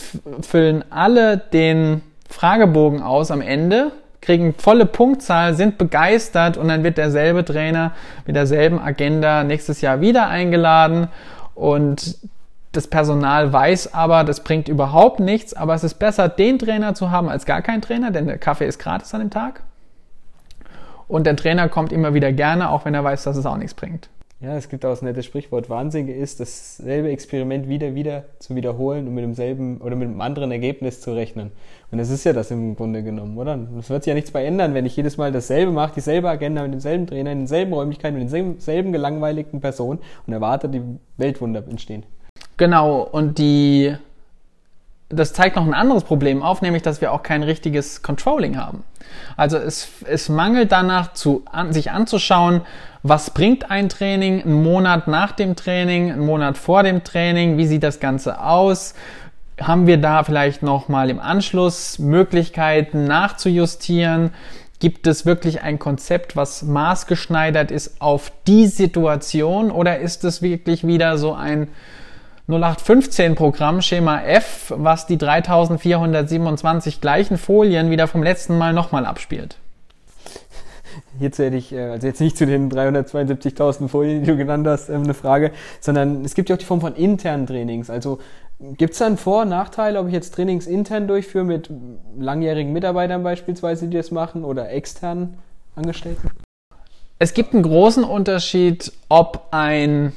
füllen 0.41 0.85
alle 0.91 1.39
den 1.39 2.03
Fragebogen 2.29 3.03
aus 3.03 3.31
am 3.31 3.41
Ende 3.41 3.93
kriegen 4.21 4.55
volle 4.55 4.85
Punktzahl, 4.85 5.55
sind 5.55 5.79
begeistert 5.79 6.57
und 6.57 6.69
dann 6.69 6.85
wird 6.85 6.99
derselbe 6.99 7.45
Trainer 7.45 7.93
mit 8.27 8.37
derselben 8.37 8.79
Agenda 8.79 9.45
nächstes 9.45 9.81
Jahr 9.81 10.01
wieder 10.01 10.29
eingeladen 10.29 11.09
und 11.55 12.17
das 12.73 12.87
Personal 12.87 13.53
weiß 13.53 13.95
aber, 13.95 14.25
das 14.25 14.45
bringt 14.45 14.69
überhaupt 14.69 15.21
nichts, 15.21 15.55
aber 15.55 15.75
es 15.75 15.83
ist 15.83 15.95
besser, 15.95 16.29
den 16.29 16.59
Trainer 16.59 16.95
zu 16.95 17.11
haben 17.11 17.29
als 17.29 17.47
gar 17.47 17.63
keinen 17.63 17.81
Trainer, 17.81 18.11
denn 18.11 18.27
der 18.27 18.39
Kaffee 18.39 18.67
ist 18.67 18.79
gratis 18.79 19.15
an 19.15 19.21
dem 19.21 19.31
Tag. 19.31 19.63
Und 21.09 21.27
der 21.27 21.37
Trainer 21.37 21.69
kommt 21.69 21.93
immer 21.93 22.15
wieder 22.15 22.33
gerne, 22.33 22.71
auch 22.71 22.85
wenn 22.85 22.95
er 22.95 23.03
weiß, 23.03 23.25
dass 23.25 23.37
es 23.37 23.47
auch 23.47 23.57
nichts 23.57 23.75
bringt. 23.75 24.11
Ja, 24.41 24.57
es 24.57 24.69
gibt 24.69 24.85
auch 24.85 24.91
das 24.91 25.03
nette 25.03 25.25
Sprichwort, 25.25 25.69
Wahnsinn 25.69 26.07
ist, 26.07 26.39
dasselbe 26.39 27.11
Experiment 27.11 27.69
wieder, 27.69 27.97
wieder 27.97 28.23
zu 28.39 28.55
wiederholen 28.55 29.09
und 29.09 29.15
mit 29.15 29.25
demselben 29.25 29.79
oder 29.79 29.97
mit 29.97 30.07
einem 30.07 30.21
anderen 30.21 30.53
Ergebnis 30.53 31.01
zu 31.01 31.13
rechnen. 31.13 31.51
Und 31.91 31.99
das 31.99 32.09
ist 32.09 32.23
ja 32.23 32.33
das 32.33 32.53
im 32.53 32.77
Grunde 32.77 33.03
genommen, 33.03 33.37
oder? 33.37 33.59
Es 33.81 33.91
wird 33.91 34.05
sich 34.05 34.11
ja 34.11 34.15
nichts 34.15 34.31
bei 34.31 34.45
ändern, 34.45 34.75
wenn 34.75 34.87
ich 34.87 34.95
jedes 34.95 35.17
Mal 35.17 35.33
dasselbe 35.33 35.73
mache, 35.73 35.95
dieselbe 35.97 36.29
Agenda 36.29 36.63
mit 36.63 36.73
demselben 36.73 37.09
Trainer, 37.09 37.33
in 37.33 37.39
denselben 37.39 37.73
Räumlichkeiten, 37.73 38.17
mit 38.17 38.33
denselben 38.33 38.93
gelangweiligten 38.93 39.61
Personen 39.61 39.99
und 40.25 40.33
erwarte, 40.33 40.69
die 40.69 40.83
Weltwunder 41.17 41.65
entstehen. 41.69 42.05
Genau, 42.59 43.03
und 43.03 43.39
die 43.39 43.97
das 45.09 45.33
zeigt 45.33 45.57
noch 45.57 45.67
ein 45.67 45.75
anderes 45.75 46.05
Problem 46.05 46.43
auf, 46.43 46.61
nämlich 46.61 46.83
dass 46.83 47.01
wir 47.01 47.13
auch 47.13 47.23
kein 47.23 47.43
richtiges 47.43 48.03
Controlling 48.03 48.59
haben. 48.59 48.85
Also 49.37 49.57
es, 49.57 49.89
es 50.05 50.29
mangelt 50.29 50.71
danach, 50.71 51.15
zu, 51.15 51.43
an, 51.51 51.73
sich 51.73 51.91
anzuschauen, 51.91 52.63
was 53.03 53.31
bringt 53.31 53.71
ein 53.71 53.89
Training, 53.89 54.43
einen 54.43 54.63
Monat 54.63 55.09
nach 55.09 55.33
dem 55.33 55.57
Training, 55.57 56.13
einen 56.13 56.27
Monat 56.27 56.59
vor 56.59 56.83
dem 56.83 57.05
Training, 57.05 57.57
wie 57.57 57.67
sieht 57.67 57.83
das 57.83 58.01
Ganze 58.01 58.43
aus, 58.43 58.95
haben 59.61 59.87
wir 59.87 59.97
da 59.97 60.25
vielleicht 60.25 60.63
noch 60.63 60.89
mal 60.89 61.09
im 61.11 61.21
Anschluss 61.21 61.99
Möglichkeiten 61.99 63.05
nachzujustieren, 63.05 64.33
Gibt 64.81 65.09
es 65.09 65.27
wirklich 65.27 65.63
ein 65.63 65.81
Konzept, 65.81 66.37
was 66.37 66.63
maßgeschneidert 66.63 67.73
ist 67.73 68.01
auf 68.01 68.31
die 68.47 68.67
Situation 68.67 69.73
oder 69.73 69.99
ist 69.99 70.23
es 70.23 70.41
wirklich 70.41 70.87
wieder 70.87 71.19
so 71.19 71.35
ein 71.35 71.67
0815 72.49 73.35
Programm 73.35 73.83
Schema 73.83 74.23
F, 74.23 74.73
was 74.75 75.07
die 75.07 75.19
3427 75.19 77.03
gleichen 77.03 77.37
Folien 77.37 77.91
wieder 77.91 78.07
vom 78.07 78.23
letzten 78.23 78.57
Mal 78.57 78.73
nochmal 78.73 79.05
abspielt. 79.05 79.59
Hierzu 81.19 81.45
hätte 81.45 81.57
ich, 81.57 81.75
äh, 81.75 81.91
also 81.91 82.07
jetzt 82.07 82.23
nicht 82.23 82.39
zu 82.39 82.47
den 82.47 82.71
372.000 82.71 83.89
Folien, 83.89 84.23
die 84.23 84.31
du 84.31 84.37
genannt 84.39 84.67
hast, 84.67 84.89
ähm, 84.89 85.03
eine 85.03 85.13
Frage, 85.13 85.53
sondern 85.81 86.25
es 86.25 86.35
gibt 86.35 86.49
ja 86.49 86.57
auch 86.57 86.59
die 86.59 86.65
Form 86.65 86.81
von 86.81 86.95
internen 86.95 87.47
Trainings. 87.47 87.91
Also 87.91 88.19
gibt 88.59 88.95
es 88.95 88.99
dann 88.99 89.19
Vor- 89.19 89.43
und 89.43 89.51
Nachteile, 89.51 90.01
ob 90.01 90.07
ich 90.07 90.15
jetzt 90.15 90.35
Trainings 90.35 90.67
intern 90.67 91.07
durchführe 91.07 91.45
mit 91.45 91.71
langjährigen 92.19 92.73
Mitarbeitern 92.73 93.23
beispielsweise, 93.23 93.89
die 93.89 93.97
das 93.99 94.11
machen, 94.11 94.45
oder 94.45 94.71
externen 94.71 95.37
Angestellten? 95.77 96.31
Es 97.19 97.35
gibt 97.35 97.53
einen 97.53 97.63
großen 97.63 98.05
Unterschied, 98.05 98.91
ob 99.11 99.49
ein 99.51 100.15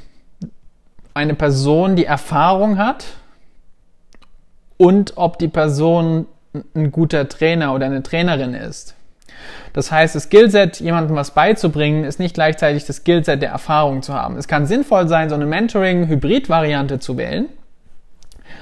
eine 1.14 1.34
Person 1.34 1.96
die 1.96 2.04
Erfahrung 2.06 2.78
hat 2.78 3.06
und 4.76 5.14
ob 5.16 5.38
die 5.38 5.48
Person 5.48 6.26
ein 6.74 6.90
guter 6.90 7.28
Trainer 7.28 7.74
oder 7.74 7.86
eine 7.86 8.02
Trainerin 8.02 8.54
ist. 8.54 8.94
Das 9.72 9.90
heißt, 9.90 10.14
das 10.14 10.24
Skillset, 10.24 10.80
jemandem 10.80 11.16
was 11.16 11.32
beizubringen, 11.32 12.04
ist 12.04 12.18
nicht 12.18 12.34
gleichzeitig 12.34 12.84
das 12.84 12.96
Skillset 12.96 13.40
der 13.40 13.50
Erfahrung 13.50 14.02
zu 14.02 14.14
haben. 14.14 14.36
Es 14.36 14.48
kann 14.48 14.66
sinnvoll 14.66 15.08
sein, 15.08 15.28
so 15.28 15.34
eine 15.34 15.46
Mentoring-Hybrid-Variante 15.46 16.98
zu 16.98 17.16
wählen. 17.16 17.48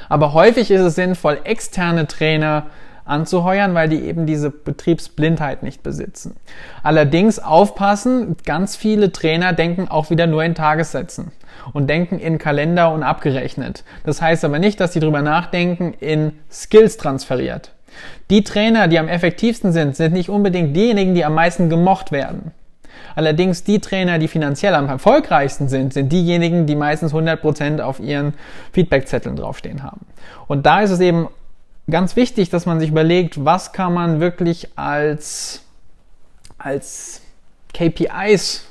Aber 0.09 0.33
häufig 0.33 0.71
ist 0.71 0.81
es 0.81 0.95
sinnvoll, 0.95 1.41
externe 1.45 2.07
Trainer 2.07 2.67
anzuheuern, 3.11 3.75
weil 3.75 3.89
die 3.89 4.03
eben 4.03 4.27
diese 4.27 4.51
Betriebsblindheit 4.51 5.63
nicht 5.63 5.83
besitzen. 5.83 6.37
Allerdings 6.83 7.39
aufpassen, 7.39 8.37
ganz 8.45 8.77
viele 8.77 9.13
Trainer 9.13 9.53
denken 9.53 9.89
auch 9.89 10.11
wieder 10.11 10.27
nur 10.27 10.45
in 10.45 10.55
Tagessätzen 10.55 11.33
und 11.73 11.89
denken 11.89 12.19
in 12.19 12.39
Kalender 12.39 12.93
und 12.93 13.03
abgerechnet. 13.03 13.85
Das 14.05 14.23
heißt 14.23 14.45
aber 14.45 14.59
nicht, 14.59 14.81
dass 14.81 14.93
sie 14.93 15.01
drüber 15.01 15.23
nachdenken 15.23 15.95
in 16.01 16.33
Skills 16.51 16.97
transferiert. 16.97 17.73
Die 18.31 18.45
Trainer, 18.45 18.89
die 18.89 18.99
am 18.99 19.09
effektivsten 19.09 19.73
sind, 19.73 19.97
sind 19.97 20.13
nicht 20.13 20.31
unbedingt 20.31 20.77
diejenigen, 20.77 21.15
die 21.15 21.25
am 21.25 21.35
meisten 21.35 21.69
gemocht 21.69 22.13
werden. 22.13 22.53
Allerdings 23.15 23.65
die 23.65 23.81
Trainer, 23.81 24.19
die 24.19 24.29
finanziell 24.29 24.75
am 24.75 24.89
erfolgreichsten 24.89 25.69
sind, 25.69 25.93
sind 25.93 26.13
diejenigen, 26.13 26.67
die 26.67 26.77
meistens 26.77 27.13
100% 27.13 27.81
auf 27.81 27.99
ihren 27.99 28.35
Feedbackzetteln 28.73 29.37
draufstehen 29.37 29.83
haben. 29.83 30.07
Und 30.47 30.67
da 30.67 30.83
ist 30.83 30.91
es 30.91 31.01
eben 31.01 31.29
ganz 31.91 32.17
wichtig, 32.17 32.51
dass 32.51 32.67
man 32.67 32.81
sich 32.81 32.91
überlegt, 32.91 33.45
was 33.45 33.73
kann 33.73 33.95
man 33.95 34.21
wirklich 34.21 34.77
als, 34.77 35.63
als 36.59 37.23
KPIs 37.73 38.67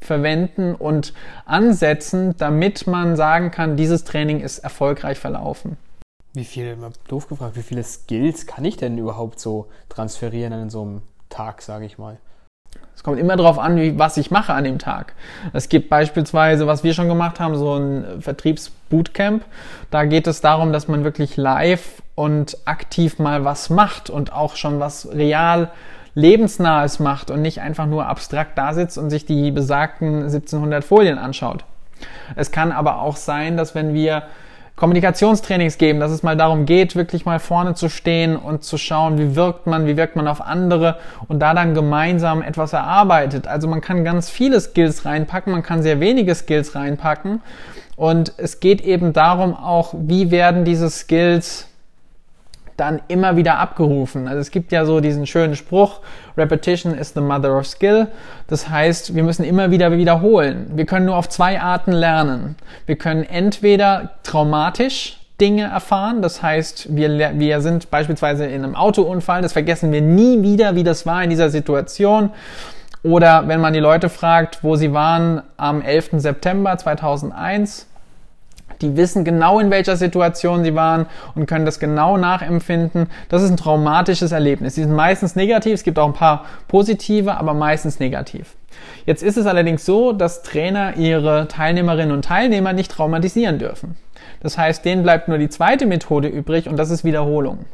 verwenden 0.00 0.74
und 0.74 1.12
ansetzen, 1.44 2.36
damit 2.38 2.86
man 2.86 3.16
sagen 3.16 3.50
kann, 3.50 3.76
dieses 3.76 4.04
Training 4.04 4.40
ist 4.40 4.58
erfolgreich 4.58 5.18
verlaufen. 5.18 5.76
Wie 6.32 6.44
viele, 6.44 6.76
mal 6.76 6.92
doof 7.08 7.28
gefragt, 7.28 7.56
wie 7.56 7.62
viele 7.62 7.82
Skills 7.82 8.46
kann 8.46 8.64
ich 8.64 8.76
denn 8.76 8.98
überhaupt 8.98 9.40
so 9.40 9.66
transferieren 9.88 10.52
an 10.52 10.70
so 10.70 10.82
einem 10.82 11.02
Tag, 11.28 11.62
sage 11.62 11.86
ich 11.86 11.98
mal? 11.98 12.18
Es 12.94 13.02
kommt 13.02 13.18
immer 13.18 13.36
darauf 13.36 13.58
an, 13.58 13.76
wie, 13.76 13.98
was 13.98 14.16
ich 14.16 14.30
mache 14.30 14.52
an 14.52 14.64
dem 14.64 14.78
Tag. 14.78 15.14
Es 15.52 15.68
gibt 15.68 15.88
beispielsweise, 15.88 16.66
was 16.66 16.84
wir 16.84 16.94
schon 16.94 17.08
gemacht 17.08 17.40
haben, 17.40 17.56
so 17.56 17.74
ein 17.74 18.20
Vertriebsbootcamp. 18.20 19.44
Da 19.90 20.04
geht 20.04 20.26
es 20.26 20.40
darum, 20.40 20.72
dass 20.72 20.88
man 20.88 21.04
wirklich 21.04 21.36
live 21.36 22.02
und 22.16 22.58
aktiv 22.64 23.20
mal 23.20 23.44
was 23.44 23.70
macht 23.70 24.10
und 24.10 24.32
auch 24.32 24.56
schon 24.56 24.80
was 24.80 25.08
real 25.12 25.70
lebensnahes 26.14 26.98
macht 26.98 27.30
und 27.30 27.42
nicht 27.42 27.60
einfach 27.60 27.86
nur 27.86 28.06
abstrakt 28.06 28.58
da 28.58 28.74
sitzt 28.74 28.98
und 28.98 29.10
sich 29.10 29.26
die 29.26 29.52
besagten 29.52 30.22
1700 30.24 30.82
Folien 30.82 31.18
anschaut. 31.18 31.64
Es 32.34 32.50
kann 32.50 32.72
aber 32.72 33.00
auch 33.00 33.16
sein, 33.16 33.56
dass 33.56 33.74
wenn 33.74 33.94
wir 33.94 34.24
Kommunikationstrainings 34.76 35.78
geben, 35.78 36.00
dass 36.00 36.10
es 36.10 36.22
mal 36.22 36.36
darum 36.36 36.66
geht, 36.66 36.96
wirklich 36.96 37.24
mal 37.24 37.38
vorne 37.38 37.74
zu 37.74 37.88
stehen 37.88 38.36
und 38.36 38.64
zu 38.64 38.76
schauen, 38.76 39.18
wie 39.18 39.34
wirkt 39.34 39.66
man, 39.66 39.86
wie 39.86 39.96
wirkt 39.96 40.16
man 40.16 40.28
auf 40.28 40.40
andere 40.40 40.98
und 41.28 41.40
da 41.40 41.54
dann 41.54 41.74
gemeinsam 41.74 42.42
etwas 42.42 42.72
erarbeitet. 42.72 43.46
Also 43.46 43.68
man 43.68 43.80
kann 43.80 44.04
ganz 44.04 44.28
viele 44.28 44.60
Skills 44.60 45.04
reinpacken, 45.04 45.52
man 45.52 45.62
kann 45.62 45.82
sehr 45.82 46.00
wenige 46.00 46.34
Skills 46.34 46.74
reinpacken 46.74 47.40
und 47.96 48.34
es 48.36 48.60
geht 48.60 48.82
eben 48.82 49.12
darum 49.12 49.54
auch, 49.54 49.94
wie 49.96 50.30
werden 50.30 50.64
diese 50.64 50.90
Skills 50.90 51.68
dann 52.76 53.00
immer 53.08 53.36
wieder 53.36 53.58
abgerufen. 53.58 54.28
Also 54.28 54.40
es 54.40 54.50
gibt 54.50 54.72
ja 54.72 54.84
so 54.84 55.00
diesen 55.00 55.26
schönen 55.26 55.56
Spruch, 55.56 56.00
Repetition 56.36 56.94
is 56.94 57.14
the 57.14 57.20
mother 57.20 57.56
of 57.56 57.66
skill. 57.66 58.08
Das 58.48 58.68
heißt, 58.68 59.14
wir 59.14 59.22
müssen 59.22 59.44
immer 59.44 59.70
wieder 59.70 59.92
wiederholen. 59.92 60.70
Wir 60.74 60.86
können 60.86 61.06
nur 61.06 61.16
auf 61.16 61.28
zwei 61.28 61.60
Arten 61.60 61.92
lernen. 61.92 62.56
Wir 62.86 62.96
können 62.96 63.24
entweder 63.24 64.10
traumatisch 64.22 65.18
Dinge 65.40 65.64
erfahren. 65.64 66.22
Das 66.22 66.42
heißt, 66.42 66.96
wir, 66.96 67.38
wir 67.38 67.60
sind 67.60 67.90
beispielsweise 67.90 68.46
in 68.46 68.64
einem 68.64 68.74
Autounfall, 68.74 69.42
das 69.42 69.52
vergessen 69.52 69.92
wir 69.92 70.00
nie 70.00 70.42
wieder, 70.42 70.74
wie 70.74 70.84
das 70.84 71.06
war 71.06 71.22
in 71.22 71.30
dieser 71.30 71.50
Situation. 71.50 72.30
Oder 73.02 73.46
wenn 73.46 73.60
man 73.60 73.72
die 73.72 73.80
Leute 73.80 74.08
fragt, 74.08 74.64
wo 74.64 74.76
sie 74.76 74.92
waren 74.92 75.42
am 75.56 75.82
11. 75.82 76.10
September 76.14 76.76
2001, 76.76 77.86
die 78.80 78.96
wissen 78.96 79.24
genau, 79.24 79.58
in 79.58 79.70
welcher 79.70 79.96
Situation 79.96 80.64
sie 80.64 80.74
waren 80.74 81.06
und 81.34 81.46
können 81.46 81.66
das 81.66 81.80
genau 81.80 82.16
nachempfinden. 82.16 83.08
Das 83.28 83.42
ist 83.42 83.50
ein 83.50 83.56
traumatisches 83.56 84.32
Erlebnis. 84.32 84.74
Die 84.74 84.82
sind 84.82 84.94
meistens 84.94 85.36
negativ. 85.36 85.74
Es 85.74 85.82
gibt 85.84 85.98
auch 85.98 86.06
ein 86.06 86.12
paar 86.12 86.44
positive, 86.68 87.36
aber 87.36 87.54
meistens 87.54 88.00
negativ. 88.00 88.56
Jetzt 89.06 89.22
ist 89.22 89.36
es 89.36 89.46
allerdings 89.46 89.86
so, 89.86 90.12
dass 90.12 90.42
Trainer 90.42 90.96
ihre 90.96 91.48
Teilnehmerinnen 91.48 92.12
und 92.12 92.24
Teilnehmer 92.24 92.72
nicht 92.72 92.90
traumatisieren 92.90 93.58
dürfen. 93.58 93.96
Das 94.40 94.58
heißt, 94.58 94.84
denen 94.84 95.02
bleibt 95.02 95.28
nur 95.28 95.38
die 95.38 95.48
zweite 95.48 95.86
Methode 95.86 96.28
übrig 96.28 96.68
und 96.68 96.76
das 96.76 96.90
ist 96.90 97.04
Wiederholung. 97.04 97.64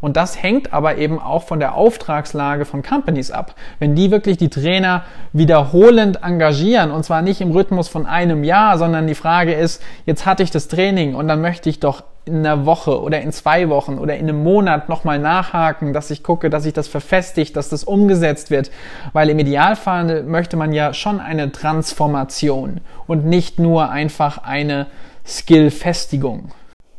Und 0.00 0.16
das 0.16 0.42
hängt 0.42 0.72
aber 0.72 0.96
eben 0.98 1.18
auch 1.18 1.42
von 1.42 1.58
der 1.58 1.74
Auftragslage 1.74 2.64
von 2.64 2.82
Companies 2.82 3.30
ab. 3.30 3.54
Wenn 3.78 3.94
die 3.94 4.10
wirklich 4.10 4.36
die 4.36 4.48
Trainer 4.48 5.04
wiederholend 5.32 6.22
engagieren, 6.22 6.90
und 6.90 7.04
zwar 7.04 7.22
nicht 7.22 7.40
im 7.40 7.50
Rhythmus 7.50 7.88
von 7.88 8.06
einem 8.06 8.44
Jahr, 8.44 8.78
sondern 8.78 9.06
die 9.06 9.14
Frage 9.14 9.54
ist, 9.54 9.82
jetzt 10.06 10.26
hatte 10.26 10.42
ich 10.42 10.50
das 10.50 10.68
Training 10.68 11.14
und 11.14 11.28
dann 11.28 11.40
möchte 11.40 11.68
ich 11.68 11.80
doch 11.80 12.04
in 12.28 12.46
einer 12.46 12.66
Woche 12.66 13.00
oder 13.00 13.20
in 13.20 13.32
zwei 13.32 13.68
Wochen 13.70 13.98
oder 13.98 14.16
in 14.16 14.28
einem 14.28 14.42
Monat 14.42 14.88
nochmal 14.88 15.18
nachhaken, 15.18 15.92
dass 15.92 16.10
ich 16.10 16.22
gucke, 16.22 16.50
dass 16.50 16.62
sich 16.62 16.74
das 16.74 16.86
verfestigt, 16.86 17.56
dass 17.56 17.70
das 17.70 17.84
umgesetzt 17.84 18.50
wird. 18.50 18.70
Weil 19.12 19.30
im 19.30 19.38
Idealfall 19.38 20.22
möchte 20.22 20.56
man 20.56 20.72
ja 20.72 20.92
schon 20.92 21.20
eine 21.20 21.50
Transformation 21.50 22.80
und 23.06 23.24
nicht 23.24 23.58
nur 23.58 23.90
einfach 23.90 24.38
eine 24.38 24.86
Skillfestigung. 25.26 26.52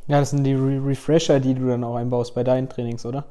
Ja, 0.09 0.19
das 0.19 0.31
sind 0.31 0.43
die 0.43 0.55
Re 0.55 0.81
Refresher, 0.83 1.39
die 1.39 1.53
du 1.53 1.67
dann 1.67 1.83
auch 1.83 1.95
einbaust 1.95 2.33
bei 2.33 2.43
deinen 2.43 2.67
Trainings, 2.67 3.05
oder? 3.05 3.25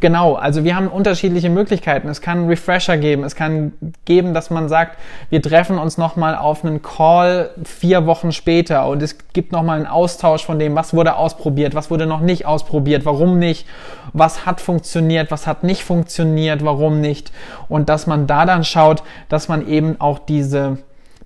Genau, 0.00 0.34
also 0.34 0.62
wir 0.62 0.76
haben 0.76 0.86
unterschiedliche 0.86 1.48
Möglichkeiten. 1.48 2.06
Es 2.06 2.20
kann 2.20 2.46
Refresher 2.46 2.98
geben. 2.98 3.24
Es 3.24 3.34
kann 3.34 3.72
geben, 4.04 4.34
dass 4.34 4.50
man 4.50 4.68
sagt, 4.68 4.98
wir 5.30 5.40
treffen 5.40 5.78
uns 5.78 5.96
nochmal 5.96 6.36
auf 6.36 6.64
einen 6.64 6.82
Call 6.82 7.50
vier 7.64 8.06
Wochen 8.06 8.30
später 8.30 8.86
und 8.88 9.02
es 9.02 9.16
gibt 9.32 9.52
nochmal 9.52 9.78
einen 9.78 9.88
Austausch 9.88 10.44
von 10.44 10.58
dem, 10.58 10.76
was 10.76 10.92
wurde 10.94 11.16
ausprobiert, 11.16 11.74
was 11.74 11.90
wurde 11.90 12.06
noch 12.06 12.20
nicht 12.20 12.44
ausprobiert, 12.44 13.06
warum 13.06 13.38
nicht, 13.38 13.66
was 14.12 14.44
hat 14.44 14.60
funktioniert, 14.60 15.30
was 15.30 15.46
hat 15.46 15.64
nicht 15.64 15.82
funktioniert, 15.82 16.62
warum 16.62 17.00
nicht. 17.00 17.32
Und 17.70 17.88
dass 17.88 18.06
man 18.06 18.26
da 18.26 18.44
dann 18.44 18.64
schaut, 18.64 19.02
dass 19.30 19.48
man 19.48 19.66
eben 19.66 19.98
auch 19.98 20.18
diese 20.18 20.76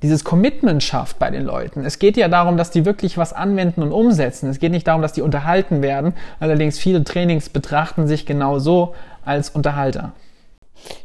dieses 0.02 0.24
Commitment 0.24 0.82
schafft 0.82 1.18
bei 1.18 1.30
den 1.30 1.44
Leuten. 1.44 1.84
Es 1.84 1.98
geht 1.98 2.16
ja 2.16 2.28
darum, 2.28 2.56
dass 2.56 2.70
die 2.70 2.84
wirklich 2.84 3.16
was 3.16 3.32
anwenden 3.32 3.82
und 3.82 3.92
umsetzen. 3.92 4.50
Es 4.50 4.58
geht 4.58 4.72
nicht 4.72 4.86
darum, 4.86 5.00
dass 5.00 5.12
die 5.12 5.22
unterhalten 5.22 5.80
werden. 5.80 6.14
Allerdings 6.40 6.78
viele 6.78 7.04
Trainings 7.04 7.48
betrachten 7.48 8.06
sich 8.06 8.26
genau 8.26 8.58
so 8.58 8.94
als 9.24 9.50
Unterhalter. 9.50 10.12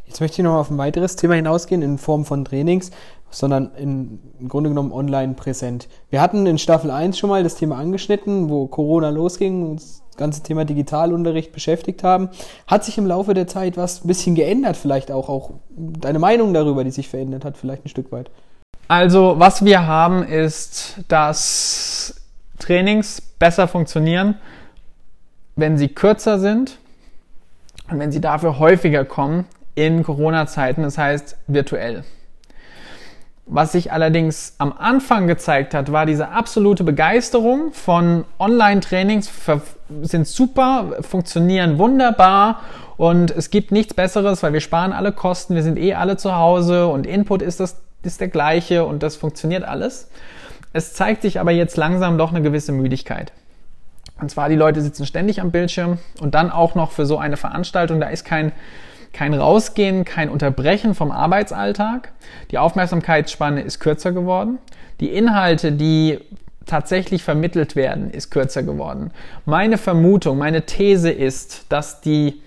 Jetzt 0.06 0.20
möchte 0.20 0.40
ich 0.40 0.44
noch 0.44 0.56
auf 0.56 0.70
ein 0.70 0.78
weiteres 0.78 1.16
Thema 1.16 1.34
hinausgehen 1.34 1.82
in 1.82 1.98
Form 1.98 2.24
von 2.24 2.44
Trainings. 2.44 2.90
sondern 3.30 3.72
in, 3.76 4.20
im 4.40 4.48
Grunde 4.48 4.70
genommen 4.70 4.90
online 4.90 5.34
präsent. 5.34 5.88
Wir 6.10 6.20
hatten 6.20 6.46
in 6.46 6.58
Staffel 6.58 6.90
1 6.90 7.18
schon 7.18 7.28
mal 7.28 7.42
das 7.42 7.56
Thema 7.56 7.76
angeschnitten, 7.76 8.48
wo 8.48 8.66
Corona 8.66 9.10
losging 9.10 9.68
und 9.68 9.76
das 9.80 10.02
ganze 10.16 10.42
Thema 10.42 10.64
Digitalunterricht 10.64 11.52
beschäftigt 11.52 12.02
haben. 12.02 12.30
Hat 12.66 12.84
sich 12.84 12.96
im 12.96 13.06
Laufe 13.06 13.34
der 13.34 13.46
Zeit 13.46 13.76
was 13.76 14.04
ein 14.04 14.08
bisschen 14.08 14.34
geändert, 14.34 14.76
vielleicht 14.76 15.12
auch, 15.12 15.28
auch 15.28 15.50
deine 15.76 16.18
Meinung 16.18 16.54
darüber, 16.54 16.84
die 16.84 16.90
sich 16.90 17.08
verändert 17.08 17.44
hat, 17.44 17.58
vielleicht 17.58 17.84
ein 17.84 17.90
Stück 17.90 18.10
weit? 18.12 18.30
Also, 18.88 19.38
was 19.38 19.66
wir 19.66 19.86
haben, 19.86 20.22
ist, 20.22 20.96
dass 21.08 22.22
Trainings 22.58 23.20
besser 23.20 23.68
funktionieren, 23.68 24.36
wenn 25.56 25.76
sie 25.76 25.88
kürzer 25.88 26.38
sind 26.38 26.78
und 27.90 27.98
wenn 27.98 28.10
sie 28.12 28.22
dafür 28.22 28.58
häufiger 28.58 29.04
kommen 29.04 29.44
in 29.74 30.02
Corona-Zeiten, 30.02 30.82
das 30.82 30.96
heißt 30.96 31.36
virtuell. 31.46 32.04
Was 33.44 33.72
sich 33.72 33.92
allerdings 33.92 34.54
am 34.58 34.72
Anfang 34.72 35.26
gezeigt 35.26 35.74
hat, 35.74 35.92
war 35.92 36.06
diese 36.06 36.28
absolute 36.30 36.84
Begeisterung 36.84 37.72
von 37.72 38.24
Online-Trainings, 38.38 39.30
sind 40.02 40.26
super, 40.26 40.96
funktionieren 41.00 41.78
wunderbar 41.78 42.62
und 42.96 43.30
es 43.30 43.50
gibt 43.50 43.70
nichts 43.70 43.94
Besseres, 43.94 44.42
weil 44.42 44.52
wir 44.52 44.60
sparen 44.60 44.92
alle 44.92 45.12
Kosten, 45.12 45.54
wir 45.54 45.62
sind 45.62 45.78
eh 45.78 45.94
alle 45.94 46.16
zu 46.16 46.34
Hause 46.34 46.88
und 46.88 47.06
Input 47.06 47.42
ist, 47.42 47.60
das, 47.60 47.76
ist 48.02 48.20
der 48.20 48.28
gleiche 48.28 48.84
und 48.84 49.02
das 49.02 49.16
funktioniert 49.16 49.64
alles. 49.64 50.10
Es 50.72 50.94
zeigt 50.94 51.22
sich 51.22 51.40
aber 51.40 51.50
jetzt 51.50 51.76
langsam 51.76 52.18
doch 52.18 52.30
eine 52.30 52.42
gewisse 52.42 52.72
Müdigkeit. 52.72 53.32
Und 54.20 54.30
zwar, 54.30 54.48
die 54.48 54.56
Leute 54.56 54.80
sitzen 54.80 55.06
ständig 55.06 55.40
am 55.40 55.50
Bildschirm 55.50 55.98
und 56.20 56.34
dann 56.34 56.50
auch 56.50 56.74
noch 56.74 56.90
für 56.90 57.06
so 57.06 57.18
eine 57.18 57.36
Veranstaltung, 57.36 58.00
da 58.00 58.08
ist 58.08 58.24
kein 58.24 58.52
kein 59.12 59.34
Rausgehen, 59.34 60.04
kein 60.04 60.28
Unterbrechen 60.28 60.94
vom 60.94 61.10
Arbeitsalltag. 61.10 62.12
Die 62.50 62.58
Aufmerksamkeitsspanne 62.58 63.62
ist 63.62 63.80
kürzer 63.80 64.12
geworden. 64.12 64.58
Die 65.00 65.10
Inhalte, 65.10 65.72
die 65.72 66.18
tatsächlich 66.66 67.22
vermittelt 67.22 67.76
werden, 67.76 68.10
ist 68.10 68.30
kürzer 68.30 68.62
geworden. 68.62 69.10
Meine 69.46 69.78
Vermutung, 69.78 70.38
meine 70.38 70.66
These 70.66 71.10
ist, 71.10 71.66
dass 71.70 72.00
die 72.00 72.42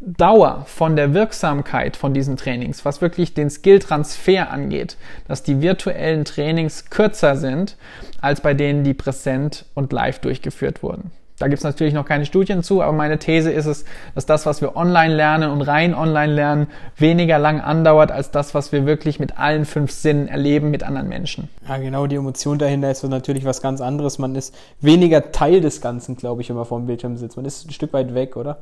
Dauer 0.00 0.62
von 0.66 0.94
der 0.94 1.12
Wirksamkeit 1.12 1.96
von 1.96 2.14
diesen 2.14 2.36
Trainings, 2.36 2.84
was 2.84 3.00
wirklich 3.00 3.34
den 3.34 3.50
Skilltransfer 3.50 4.48
angeht, 4.50 4.96
dass 5.26 5.42
die 5.42 5.60
virtuellen 5.60 6.24
Trainings 6.24 6.88
kürzer 6.88 7.36
sind 7.36 7.76
als 8.20 8.40
bei 8.40 8.54
denen, 8.54 8.84
die 8.84 8.94
präsent 8.94 9.64
und 9.74 9.92
live 9.92 10.20
durchgeführt 10.20 10.84
wurden. 10.84 11.10
Da 11.40 11.46
gibt 11.46 11.58
es 11.58 11.64
natürlich 11.64 11.94
noch 11.94 12.04
keine 12.04 12.26
Studien 12.26 12.62
zu, 12.62 12.82
aber 12.82 12.92
meine 12.92 13.18
These 13.18 13.50
ist 13.50 13.66
es, 13.66 13.84
dass 14.14 14.26
das, 14.26 14.44
was 14.46 14.60
wir 14.60 14.76
online 14.76 15.14
lernen 15.14 15.50
und 15.50 15.62
rein 15.62 15.94
online 15.94 16.32
lernen, 16.32 16.66
weniger 16.96 17.38
lang 17.38 17.60
andauert 17.60 18.10
als 18.10 18.30
das, 18.30 18.54
was 18.54 18.72
wir 18.72 18.86
wirklich 18.86 19.20
mit 19.20 19.38
allen 19.38 19.64
fünf 19.64 19.92
Sinnen 19.92 20.26
erleben 20.26 20.70
mit 20.70 20.82
anderen 20.82 21.08
Menschen. 21.08 21.48
Ja, 21.68 21.76
genau, 21.78 22.06
die 22.06 22.16
Emotion 22.16 22.58
dahinter 22.58 22.90
ist 22.90 23.04
natürlich 23.04 23.44
was 23.44 23.62
ganz 23.62 23.80
anderes. 23.80 24.18
Man 24.18 24.34
ist 24.34 24.54
weniger 24.80 25.30
Teil 25.30 25.60
des 25.60 25.80
Ganzen, 25.80 26.16
glaube 26.16 26.42
ich, 26.42 26.48
wenn 26.48 26.56
man 26.56 26.64
vor 26.64 26.78
dem 26.78 26.86
Bildschirm 26.86 27.16
sitzt. 27.16 27.36
Man 27.36 27.46
ist 27.46 27.68
ein 27.68 27.72
Stück 27.72 27.92
weit 27.92 28.14
weg, 28.14 28.36
oder? 28.36 28.58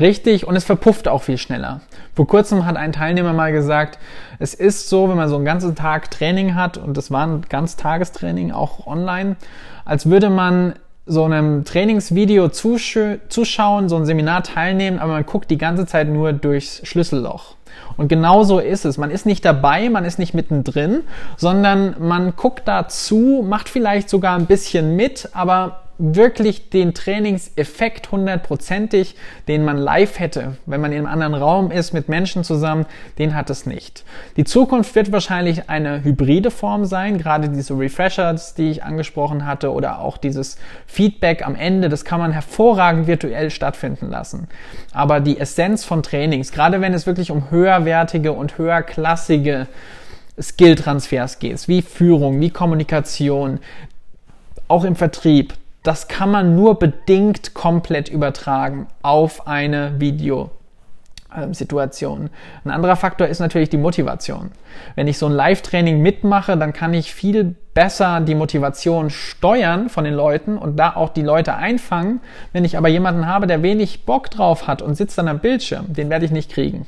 Richtig, 0.00 0.46
und 0.46 0.54
es 0.54 0.64
verpufft 0.64 1.08
auch 1.08 1.22
viel 1.22 1.38
schneller. 1.38 1.80
Vor 2.14 2.26
kurzem 2.26 2.66
hat 2.66 2.76
ein 2.76 2.92
Teilnehmer 2.92 3.32
mal 3.32 3.52
gesagt, 3.52 3.98
es 4.38 4.54
ist 4.54 4.88
so, 4.88 5.08
wenn 5.08 5.16
man 5.16 5.28
so 5.28 5.36
einen 5.36 5.44
ganzen 5.44 5.74
Tag 5.74 6.10
Training 6.10 6.54
hat, 6.54 6.78
und 6.78 6.96
das 6.96 7.10
war 7.10 7.26
ein 7.26 7.42
ganz 7.48 7.76
Tagestraining, 7.76 8.52
auch 8.52 8.86
online, 8.86 9.36
als 9.84 10.08
würde 10.08 10.30
man 10.30 10.74
so 11.06 11.24
einem 11.24 11.64
Trainingsvideo 11.64 12.48
zuschauen, 12.48 13.88
so 13.88 13.96
ein 13.96 14.04
Seminar 14.04 14.42
teilnehmen, 14.42 14.98
aber 14.98 15.14
man 15.14 15.26
guckt 15.26 15.50
die 15.50 15.58
ganze 15.58 15.86
Zeit 15.86 16.08
nur 16.08 16.32
durchs 16.32 16.86
Schlüsselloch. 16.86 17.56
Und 17.96 18.08
genau 18.08 18.44
so 18.44 18.58
ist 18.58 18.84
es. 18.84 18.98
Man 18.98 19.10
ist 19.10 19.26
nicht 19.26 19.44
dabei, 19.44 19.88
man 19.88 20.04
ist 20.04 20.18
nicht 20.18 20.34
mittendrin, 20.34 21.00
sondern 21.36 21.96
man 21.98 22.36
guckt 22.36 22.68
dazu, 22.68 23.44
macht 23.46 23.68
vielleicht 23.68 24.10
sogar 24.10 24.36
ein 24.36 24.46
bisschen 24.46 24.96
mit, 24.96 25.30
aber 25.32 25.80
wirklich 25.98 26.70
den 26.70 26.94
Trainingseffekt 26.94 28.12
hundertprozentig, 28.12 29.16
den 29.48 29.64
man 29.64 29.76
live 29.76 30.20
hätte, 30.20 30.56
wenn 30.64 30.80
man 30.80 30.92
in 30.92 30.98
einem 30.98 31.08
anderen 31.08 31.34
Raum 31.34 31.70
ist 31.72 31.92
mit 31.92 32.08
Menschen 32.08 32.44
zusammen, 32.44 32.86
den 33.18 33.34
hat 33.34 33.50
es 33.50 33.66
nicht. 33.66 34.04
Die 34.36 34.44
Zukunft 34.44 34.94
wird 34.94 35.10
wahrscheinlich 35.10 35.68
eine 35.68 36.04
hybride 36.04 36.52
Form 36.52 36.84
sein, 36.84 37.18
gerade 37.18 37.48
diese 37.48 37.76
Refreshers, 37.76 38.54
die 38.54 38.70
ich 38.70 38.84
angesprochen 38.84 39.44
hatte, 39.44 39.72
oder 39.72 39.98
auch 40.00 40.16
dieses 40.16 40.56
Feedback 40.86 41.44
am 41.44 41.56
Ende, 41.56 41.88
das 41.88 42.04
kann 42.04 42.20
man 42.20 42.30
hervorragend 42.30 43.08
virtuell 43.08 43.50
stattfinden 43.50 44.08
lassen. 44.08 44.48
Aber 44.92 45.18
die 45.18 45.38
Essenz 45.38 45.84
von 45.84 46.04
Trainings, 46.04 46.52
gerade 46.52 46.80
wenn 46.80 46.94
es 46.94 47.06
wirklich 47.06 47.32
um 47.32 47.50
höherwertige 47.50 48.32
und 48.32 48.56
höherklassige 48.56 49.66
Skill-Transfers 50.40 51.40
geht, 51.40 51.66
wie 51.66 51.82
Führung, 51.82 52.40
wie 52.40 52.50
Kommunikation, 52.50 53.58
auch 54.68 54.84
im 54.84 54.94
Vertrieb, 54.94 55.54
das 55.88 56.06
kann 56.06 56.30
man 56.30 56.54
nur 56.54 56.78
bedingt 56.78 57.54
komplett 57.54 58.10
übertragen 58.10 58.88
auf 59.00 59.46
eine 59.46 59.98
Videosituation. 59.98 62.28
Ein 62.62 62.70
anderer 62.70 62.96
Faktor 62.96 63.26
ist 63.26 63.40
natürlich 63.40 63.70
die 63.70 63.78
Motivation. 63.78 64.50
Wenn 64.96 65.08
ich 65.08 65.16
so 65.16 65.24
ein 65.24 65.32
Live-Training 65.32 66.02
mitmache, 66.02 66.58
dann 66.58 66.74
kann 66.74 66.92
ich 66.92 67.14
viel 67.14 67.56
besser 67.72 68.20
die 68.20 68.34
Motivation 68.34 69.08
steuern 69.08 69.88
von 69.88 70.04
den 70.04 70.12
Leuten 70.12 70.58
und 70.58 70.76
da 70.76 70.94
auch 70.94 71.08
die 71.08 71.22
Leute 71.22 71.54
einfangen. 71.54 72.20
Wenn 72.52 72.66
ich 72.66 72.76
aber 72.76 72.88
jemanden 72.88 73.26
habe, 73.26 73.46
der 73.46 73.62
wenig 73.62 74.04
Bock 74.04 74.30
drauf 74.30 74.66
hat 74.66 74.82
und 74.82 74.94
sitzt 74.94 75.16
dann 75.16 75.28
am 75.28 75.38
Bildschirm, 75.38 75.94
den 75.94 76.10
werde 76.10 76.26
ich 76.26 76.32
nicht 76.32 76.50
kriegen. 76.50 76.84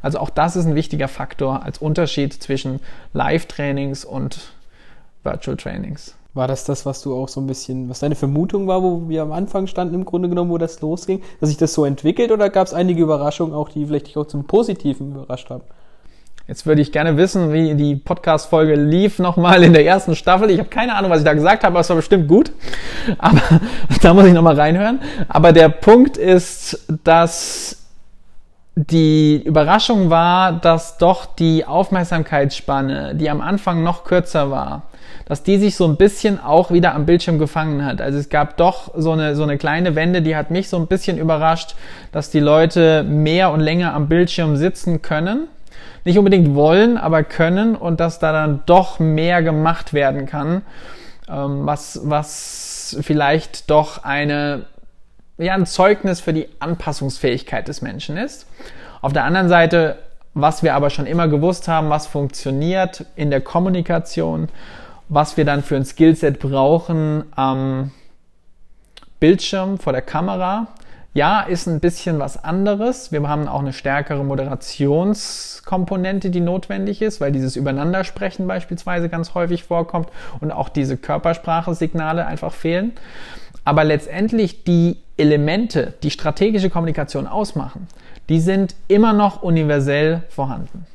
Also 0.00 0.18
auch 0.18 0.30
das 0.30 0.56
ist 0.56 0.64
ein 0.64 0.74
wichtiger 0.74 1.08
Faktor 1.08 1.62
als 1.62 1.76
Unterschied 1.76 2.32
zwischen 2.32 2.80
Live-Trainings 3.12 4.06
und 4.06 4.54
Virtual 5.24 5.58
Trainings. 5.58 6.16
War 6.32 6.46
das 6.46 6.64
das, 6.64 6.86
was 6.86 7.02
du 7.02 7.14
auch 7.14 7.28
so 7.28 7.40
ein 7.40 7.46
bisschen, 7.46 7.88
was 7.88 8.00
deine 8.00 8.14
Vermutung 8.14 8.68
war, 8.68 8.82
wo 8.82 9.08
wir 9.08 9.22
am 9.22 9.32
Anfang 9.32 9.66
standen 9.66 9.94
im 9.94 10.04
Grunde 10.04 10.28
genommen, 10.28 10.50
wo 10.50 10.58
das 10.58 10.80
losging, 10.80 11.22
dass 11.40 11.48
sich 11.48 11.58
das 11.58 11.74
so 11.74 11.84
entwickelt 11.84 12.30
oder 12.30 12.50
gab 12.50 12.68
es 12.68 12.74
einige 12.74 13.02
Überraschungen 13.02 13.52
auch, 13.52 13.68
die 13.68 13.86
vielleicht 13.86 14.06
dich 14.06 14.16
auch 14.16 14.26
zum 14.26 14.44
Positiven 14.44 15.12
überrascht 15.12 15.50
haben? 15.50 15.64
Jetzt 16.46 16.66
würde 16.66 16.82
ich 16.82 16.90
gerne 16.90 17.16
wissen, 17.16 17.52
wie 17.52 17.74
die 17.74 17.94
Podcast-Folge 17.94 18.74
lief 18.74 19.18
nochmal 19.18 19.62
in 19.62 19.72
der 19.72 19.86
ersten 19.86 20.16
Staffel. 20.16 20.50
Ich 20.50 20.58
habe 20.58 20.68
keine 20.68 20.96
Ahnung, 20.96 21.10
was 21.10 21.20
ich 21.20 21.24
da 21.24 21.34
gesagt 21.34 21.62
habe, 21.62 21.74
aber 21.74 21.80
es 21.80 21.88
war 21.88 21.96
bestimmt 21.96 22.26
gut. 22.26 22.50
Aber 23.18 23.40
da 24.02 24.14
muss 24.14 24.24
ich 24.24 24.32
nochmal 24.32 24.56
reinhören. 24.56 25.00
Aber 25.28 25.52
der 25.52 25.68
Punkt 25.68 26.16
ist, 26.16 26.86
dass 27.04 27.76
die 28.74 29.42
Überraschung 29.44 30.10
war, 30.10 30.52
dass 30.52 30.98
doch 30.98 31.26
die 31.26 31.64
Aufmerksamkeitsspanne, 31.66 33.14
die 33.14 33.30
am 33.30 33.40
Anfang 33.40 33.82
noch 33.84 34.04
kürzer 34.04 34.50
war, 34.50 34.82
dass 35.30 35.44
die 35.44 35.58
sich 35.58 35.76
so 35.76 35.86
ein 35.86 35.94
bisschen 35.94 36.40
auch 36.40 36.72
wieder 36.72 36.92
am 36.92 37.06
Bildschirm 37.06 37.38
gefangen 37.38 37.84
hat. 37.84 38.00
Also 38.00 38.18
es 38.18 38.30
gab 38.30 38.56
doch 38.56 38.90
so 38.96 39.12
eine, 39.12 39.36
so 39.36 39.44
eine 39.44 39.58
kleine 39.58 39.94
Wende, 39.94 40.22
die 40.22 40.34
hat 40.34 40.50
mich 40.50 40.68
so 40.68 40.76
ein 40.76 40.88
bisschen 40.88 41.18
überrascht, 41.18 41.76
dass 42.10 42.30
die 42.30 42.40
Leute 42.40 43.04
mehr 43.04 43.52
und 43.52 43.60
länger 43.60 43.94
am 43.94 44.08
Bildschirm 44.08 44.56
sitzen 44.56 45.02
können. 45.02 45.46
Nicht 46.04 46.18
unbedingt 46.18 46.56
wollen, 46.56 46.98
aber 46.98 47.22
können 47.22 47.76
und 47.76 48.00
dass 48.00 48.18
da 48.18 48.32
dann 48.32 48.64
doch 48.66 48.98
mehr 48.98 49.40
gemacht 49.44 49.92
werden 49.92 50.26
kann, 50.26 50.62
ähm, 51.28 51.64
was, 51.64 52.00
was 52.02 52.96
vielleicht 53.00 53.70
doch 53.70 54.02
eine, 54.02 54.64
ja, 55.38 55.54
ein 55.54 55.64
Zeugnis 55.64 56.20
für 56.20 56.32
die 56.32 56.48
Anpassungsfähigkeit 56.58 57.68
des 57.68 57.82
Menschen 57.82 58.16
ist. 58.16 58.48
Auf 59.00 59.12
der 59.12 59.22
anderen 59.22 59.48
Seite 59.48 59.96
was 60.34 60.62
wir 60.62 60.74
aber 60.74 60.90
schon 60.90 61.06
immer 61.06 61.28
gewusst 61.28 61.66
haben, 61.68 61.90
was 61.90 62.06
funktioniert 62.06 63.04
in 63.16 63.30
der 63.30 63.40
Kommunikation, 63.40 64.48
was 65.10 65.36
wir 65.36 65.44
dann 65.44 65.62
für 65.62 65.76
ein 65.76 65.84
Skillset 65.84 66.38
brauchen 66.38 67.24
am 67.34 67.90
Bildschirm 69.18 69.78
vor 69.78 69.92
der 69.92 70.00
Kamera. 70.02 70.68
Ja, 71.12 71.40
ist 71.40 71.66
ein 71.66 71.80
bisschen 71.80 72.20
was 72.20 72.44
anderes. 72.44 73.10
Wir 73.10 73.28
haben 73.28 73.48
auch 73.48 73.58
eine 73.58 73.72
stärkere 73.72 74.22
Moderationskomponente, 74.22 76.30
die 76.30 76.38
notwendig 76.40 77.02
ist, 77.02 77.20
weil 77.20 77.32
dieses 77.32 77.56
Übereinandersprechen 77.56 78.46
beispielsweise 78.46 79.08
ganz 79.08 79.34
häufig 79.34 79.64
vorkommt 79.64 80.08
und 80.40 80.52
auch 80.52 80.68
diese 80.68 80.96
Körpersprache-Signale 80.96 82.26
einfach 82.26 82.52
fehlen. 82.52 82.92
Aber 83.64 83.82
letztendlich 83.82 84.62
die 84.62 84.98
Elemente, 85.16 85.94
die 86.04 86.12
strategische 86.12 86.70
Kommunikation 86.70 87.26
ausmachen, 87.26 87.88
die 88.28 88.38
sind 88.38 88.76
immer 88.86 89.12
noch 89.12 89.42
universell 89.42 90.22
vorhanden. 90.28 90.86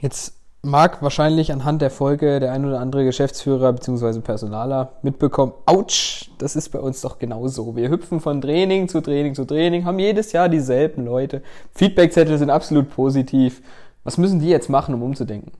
Jetzt 0.00 0.34
mag 0.64 1.02
wahrscheinlich 1.02 1.52
anhand 1.52 1.82
der 1.82 1.90
Folge 1.90 2.40
der 2.40 2.52
ein 2.52 2.64
oder 2.64 2.80
andere 2.80 3.04
Geschäftsführer 3.04 3.72
bzw. 3.72 4.20
Personaler 4.20 4.92
mitbekommen, 5.02 5.52
ouch, 5.66 6.28
das 6.38 6.56
ist 6.56 6.70
bei 6.70 6.80
uns 6.80 7.00
doch 7.00 7.18
genauso. 7.18 7.76
Wir 7.76 7.90
hüpfen 7.90 8.20
von 8.20 8.40
Training 8.40 8.88
zu 8.88 9.00
Training 9.00 9.34
zu 9.34 9.44
Training, 9.44 9.84
haben 9.84 9.98
jedes 9.98 10.32
Jahr 10.32 10.48
dieselben 10.48 11.04
Leute. 11.04 11.42
Feedbackzettel 11.74 12.38
sind 12.38 12.50
absolut 12.50 12.90
positiv. 12.90 13.62
Was 14.04 14.18
müssen 14.18 14.40
die 14.40 14.48
jetzt 14.48 14.68
machen, 14.68 14.94
um 14.94 15.02
umzudenken? 15.02 15.52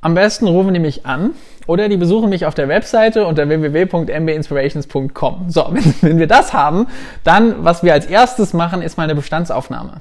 Am 0.00 0.14
besten 0.14 0.46
rufen 0.46 0.74
die 0.74 0.80
mich 0.80 1.06
an 1.06 1.30
oder 1.66 1.88
die 1.88 1.96
besuchen 1.96 2.28
mich 2.28 2.44
auf 2.44 2.54
der 2.54 2.68
Webseite 2.68 3.26
unter 3.26 3.48
www.mbinspirations.com. 3.48 5.46
So, 5.48 5.66
wenn, 5.70 5.94
wenn 6.02 6.18
wir 6.18 6.26
das 6.26 6.52
haben, 6.52 6.88
dann, 7.22 7.64
was 7.64 7.82
wir 7.82 7.94
als 7.94 8.06
erstes 8.06 8.52
machen, 8.52 8.82
ist 8.82 8.98
mal 8.98 9.04
eine 9.04 9.14
Bestandsaufnahme. 9.14 10.00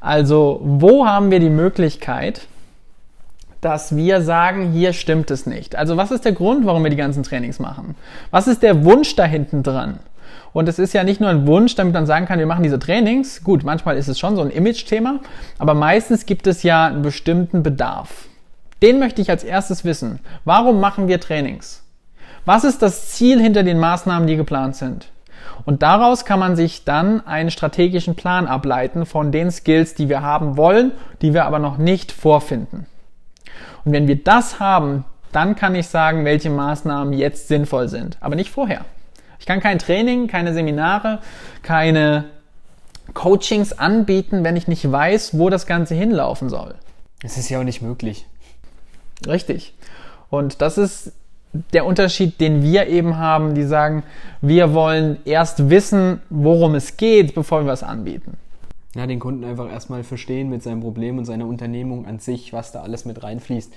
Also, 0.00 0.60
wo 0.62 1.06
haben 1.06 1.30
wir 1.30 1.40
die 1.40 1.50
Möglichkeit, 1.50 2.46
dass 3.66 3.96
wir 3.96 4.22
sagen, 4.22 4.70
hier 4.70 4.92
stimmt 4.92 5.28
es 5.32 5.44
nicht. 5.44 5.74
Also 5.74 5.96
was 5.96 6.12
ist 6.12 6.24
der 6.24 6.30
Grund, 6.30 6.64
warum 6.66 6.84
wir 6.84 6.90
die 6.90 6.96
ganzen 6.96 7.24
Trainings 7.24 7.58
machen? 7.58 7.96
Was 8.30 8.46
ist 8.46 8.62
der 8.62 8.84
Wunsch 8.84 9.16
da 9.16 9.24
hinten 9.24 9.64
dran? 9.64 9.98
Und 10.52 10.68
es 10.68 10.78
ist 10.78 10.92
ja 10.92 11.02
nicht 11.02 11.20
nur 11.20 11.30
ein 11.30 11.48
Wunsch, 11.48 11.74
damit 11.74 11.92
man 11.92 12.06
sagen 12.06 12.26
kann, 12.26 12.38
wir 12.38 12.46
machen 12.46 12.62
diese 12.62 12.78
Trainings. 12.78 13.42
Gut, 13.42 13.64
manchmal 13.64 13.96
ist 13.96 14.06
es 14.06 14.20
schon 14.20 14.36
so 14.36 14.42
ein 14.42 14.50
Image-Thema, 14.50 15.18
aber 15.58 15.74
meistens 15.74 16.26
gibt 16.26 16.46
es 16.46 16.62
ja 16.62 16.86
einen 16.86 17.02
bestimmten 17.02 17.64
Bedarf. 17.64 18.28
Den 18.82 19.00
möchte 19.00 19.20
ich 19.20 19.30
als 19.30 19.42
erstes 19.42 19.84
wissen. 19.84 20.20
Warum 20.44 20.78
machen 20.78 21.08
wir 21.08 21.18
Trainings? 21.18 21.82
Was 22.44 22.62
ist 22.62 22.82
das 22.82 23.10
Ziel 23.10 23.42
hinter 23.42 23.64
den 23.64 23.80
Maßnahmen, 23.80 24.28
die 24.28 24.36
geplant 24.36 24.76
sind? 24.76 25.08
Und 25.64 25.82
daraus 25.82 26.24
kann 26.24 26.38
man 26.38 26.54
sich 26.54 26.84
dann 26.84 27.26
einen 27.26 27.50
strategischen 27.50 28.14
Plan 28.14 28.46
ableiten 28.46 29.06
von 29.06 29.32
den 29.32 29.50
Skills, 29.50 29.96
die 29.96 30.08
wir 30.08 30.22
haben 30.22 30.56
wollen, 30.56 30.92
die 31.20 31.34
wir 31.34 31.46
aber 31.46 31.58
noch 31.58 31.78
nicht 31.78 32.12
vorfinden. 32.12 32.86
Und 33.84 33.92
wenn 33.92 34.08
wir 34.08 34.16
das 34.16 34.60
haben, 34.60 35.04
dann 35.32 35.56
kann 35.56 35.74
ich 35.74 35.88
sagen, 35.88 36.24
welche 36.24 36.50
Maßnahmen 36.50 37.12
jetzt 37.12 37.48
sinnvoll 37.48 37.88
sind, 37.88 38.16
aber 38.20 38.36
nicht 38.36 38.50
vorher. 38.50 38.84
Ich 39.38 39.46
kann 39.46 39.60
kein 39.60 39.78
Training, 39.78 40.28
keine 40.28 40.54
Seminare, 40.54 41.20
keine 41.62 42.24
Coachings 43.14 43.72
anbieten, 43.72 44.44
wenn 44.44 44.56
ich 44.56 44.68
nicht 44.68 44.90
weiß, 44.90 45.38
wo 45.38 45.50
das 45.50 45.66
Ganze 45.66 45.94
hinlaufen 45.94 46.48
soll. 46.48 46.74
Es 47.22 47.36
ist 47.36 47.48
ja 47.48 47.60
auch 47.60 47.64
nicht 47.64 47.82
möglich. 47.82 48.26
Richtig. 49.26 49.74
Und 50.30 50.60
das 50.62 50.78
ist 50.78 51.12
der 51.72 51.86
Unterschied, 51.86 52.40
den 52.40 52.62
wir 52.62 52.86
eben 52.86 53.16
haben, 53.16 53.54
die 53.54 53.64
sagen, 53.64 54.02
wir 54.40 54.74
wollen 54.74 55.18
erst 55.24 55.70
wissen, 55.70 56.20
worum 56.28 56.74
es 56.74 56.96
geht, 56.96 57.34
bevor 57.34 57.62
wir 57.62 57.68
was 57.68 57.82
anbieten. 57.82 58.36
Ja, 58.96 59.06
den 59.06 59.20
Kunden 59.20 59.44
einfach 59.44 59.70
erstmal 59.70 60.02
verstehen 60.04 60.48
mit 60.48 60.62
seinem 60.62 60.80
Problem 60.80 61.18
und 61.18 61.24
seiner 61.24 61.46
Unternehmung 61.46 62.06
an 62.06 62.18
sich, 62.18 62.52
was 62.52 62.72
da 62.72 62.82
alles 62.82 63.04
mit 63.04 63.22
reinfließt 63.22 63.72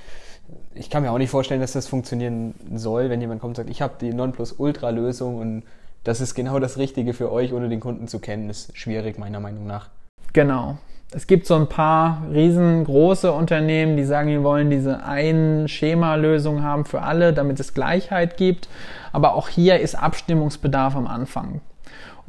ich 0.76 0.90
kann 0.90 1.04
mir 1.04 1.12
auch 1.12 1.18
nicht 1.18 1.30
vorstellen, 1.30 1.62
dass 1.62 1.74
das 1.74 1.88
funktionieren 1.88 2.54
soll, 2.74 3.10
wenn 3.10 3.22
jemand 3.22 3.42
kommt 3.42 3.52
und 3.52 3.56
sagt, 3.56 3.70
ich 3.70 3.82
habe 3.82 3.96
die 4.00 4.14
Nonplusultra-Lösung 4.14 5.38
und 5.38 5.64
das 6.04 6.22
ist 6.22 6.34
genau 6.36 6.60
das 6.60 6.78
Richtige 6.78 7.14
für 7.14 7.32
euch, 7.32 7.54
ohne 7.54 7.70
den 7.70 7.80
Kunden 7.80 8.08
zu 8.08 8.20
kennen, 8.20 8.50
ist 8.50 8.76
schwierig, 8.78 9.18
meiner 9.18 9.40
Meinung 9.40 9.68
nach. 9.68 9.90
Genau. 10.34 10.78
Es 11.12 11.26
gibt 11.26 11.48
so 11.48 11.56
ein 11.56 11.68
paar 11.68 12.22
riesengroße 12.32 13.32
Unternehmen, 13.32 13.98
die 13.98 14.06
sagen, 14.06 14.30
wir 14.30 14.44
wollen 14.44 14.70
diese 14.70 15.04
ein 15.04 15.68
Schema-Lösung 15.68 16.62
haben 16.62 16.86
für 16.86 17.02
alle, 17.02 17.34
damit 17.34 17.60
es 17.60 17.74
Gleichheit 17.74 18.38
gibt. 18.38 18.70
Aber 19.12 19.34
auch 19.34 19.50
hier 19.50 19.80
ist 19.80 19.96
Abstimmungsbedarf 19.96 20.96
am 20.96 21.08
Anfang. 21.08 21.62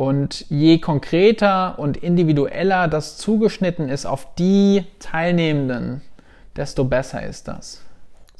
Und 0.00 0.46
je 0.48 0.78
konkreter 0.78 1.78
und 1.78 1.98
individueller 1.98 2.88
das 2.88 3.18
zugeschnitten 3.18 3.90
ist 3.90 4.06
auf 4.06 4.28
die 4.38 4.86
Teilnehmenden, 4.98 6.00
desto 6.56 6.84
besser 6.84 7.22
ist 7.22 7.48
das. 7.48 7.82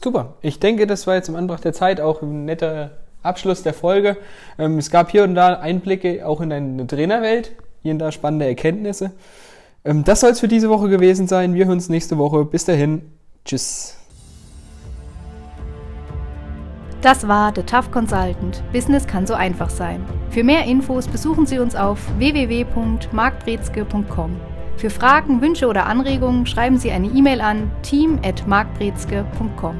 Super. 0.02 0.36
Ich 0.40 0.58
denke, 0.58 0.86
das 0.86 1.06
war 1.06 1.16
jetzt 1.16 1.28
im 1.28 1.36
Anbrach 1.36 1.60
der 1.60 1.74
Zeit 1.74 2.00
auch 2.00 2.22
ein 2.22 2.46
netter 2.46 2.92
Abschluss 3.22 3.62
der 3.62 3.74
Folge. 3.74 4.16
Ähm, 4.58 4.78
es 4.78 4.90
gab 4.90 5.10
hier 5.10 5.22
und 5.22 5.34
da 5.34 5.52
Einblicke 5.60 6.26
auch 6.26 6.40
in 6.40 6.48
deine 6.48 6.86
Trainerwelt, 6.86 7.52
hier 7.82 7.92
und 7.92 7.98
da 7.98 8.10
spannende 8.10 8.46
Erkenntnisse. 8.46 9.10
Ähm, 9.84 10.02
das 10.02 10.20
soll 10.20 10.30
es 10.30 10.40
für 10.40 10.48
diese 10.48 10.70
Woche 10.70 10.88
gewesen 10.88 11.28
sein. 11.28 11.52
Wir 11.52 11.66
hören 11.66 11.74
uns 11.74 11.90
nächste 11.90 12.16
Woche. 12.16 12.46
Bis 12.46 12.64
dahin. 12.64 13.02
Tschüss. 13.44 13.99
Das 17.02 17.26
war 17.26 17.52
The 17.54 17.62
Tough 17.62 17.90
Consultant. 17.90 18.62
Business 18.72 19.06
kann 19.06 19.26
so 19.26 19.32
einfach 19.32 19.70
sein. 19.70 20.04
Für 20.28 20.44
mehr 20.44 20.64
Infos 20.64 21.08
besuchen 21.08 21.46
Sie 21.46 21.58
uns 21.58 21.74
auf 21.74 21.98
www.markbrezke.com. 22.18 24.36
Für 24.76 24.90
Fragen, 24.90 25.40
Wünsche 25.40 25.66
oder 25.66 25.86
Anregungen 25.86 26.44
schreiben 26.44 26.76
Sie 26.76 26.90
eine 26.90 27.06
E-Mail 27.06 27.40
an 27.40 27.70
team@markbrezke.com. 27.82 29.76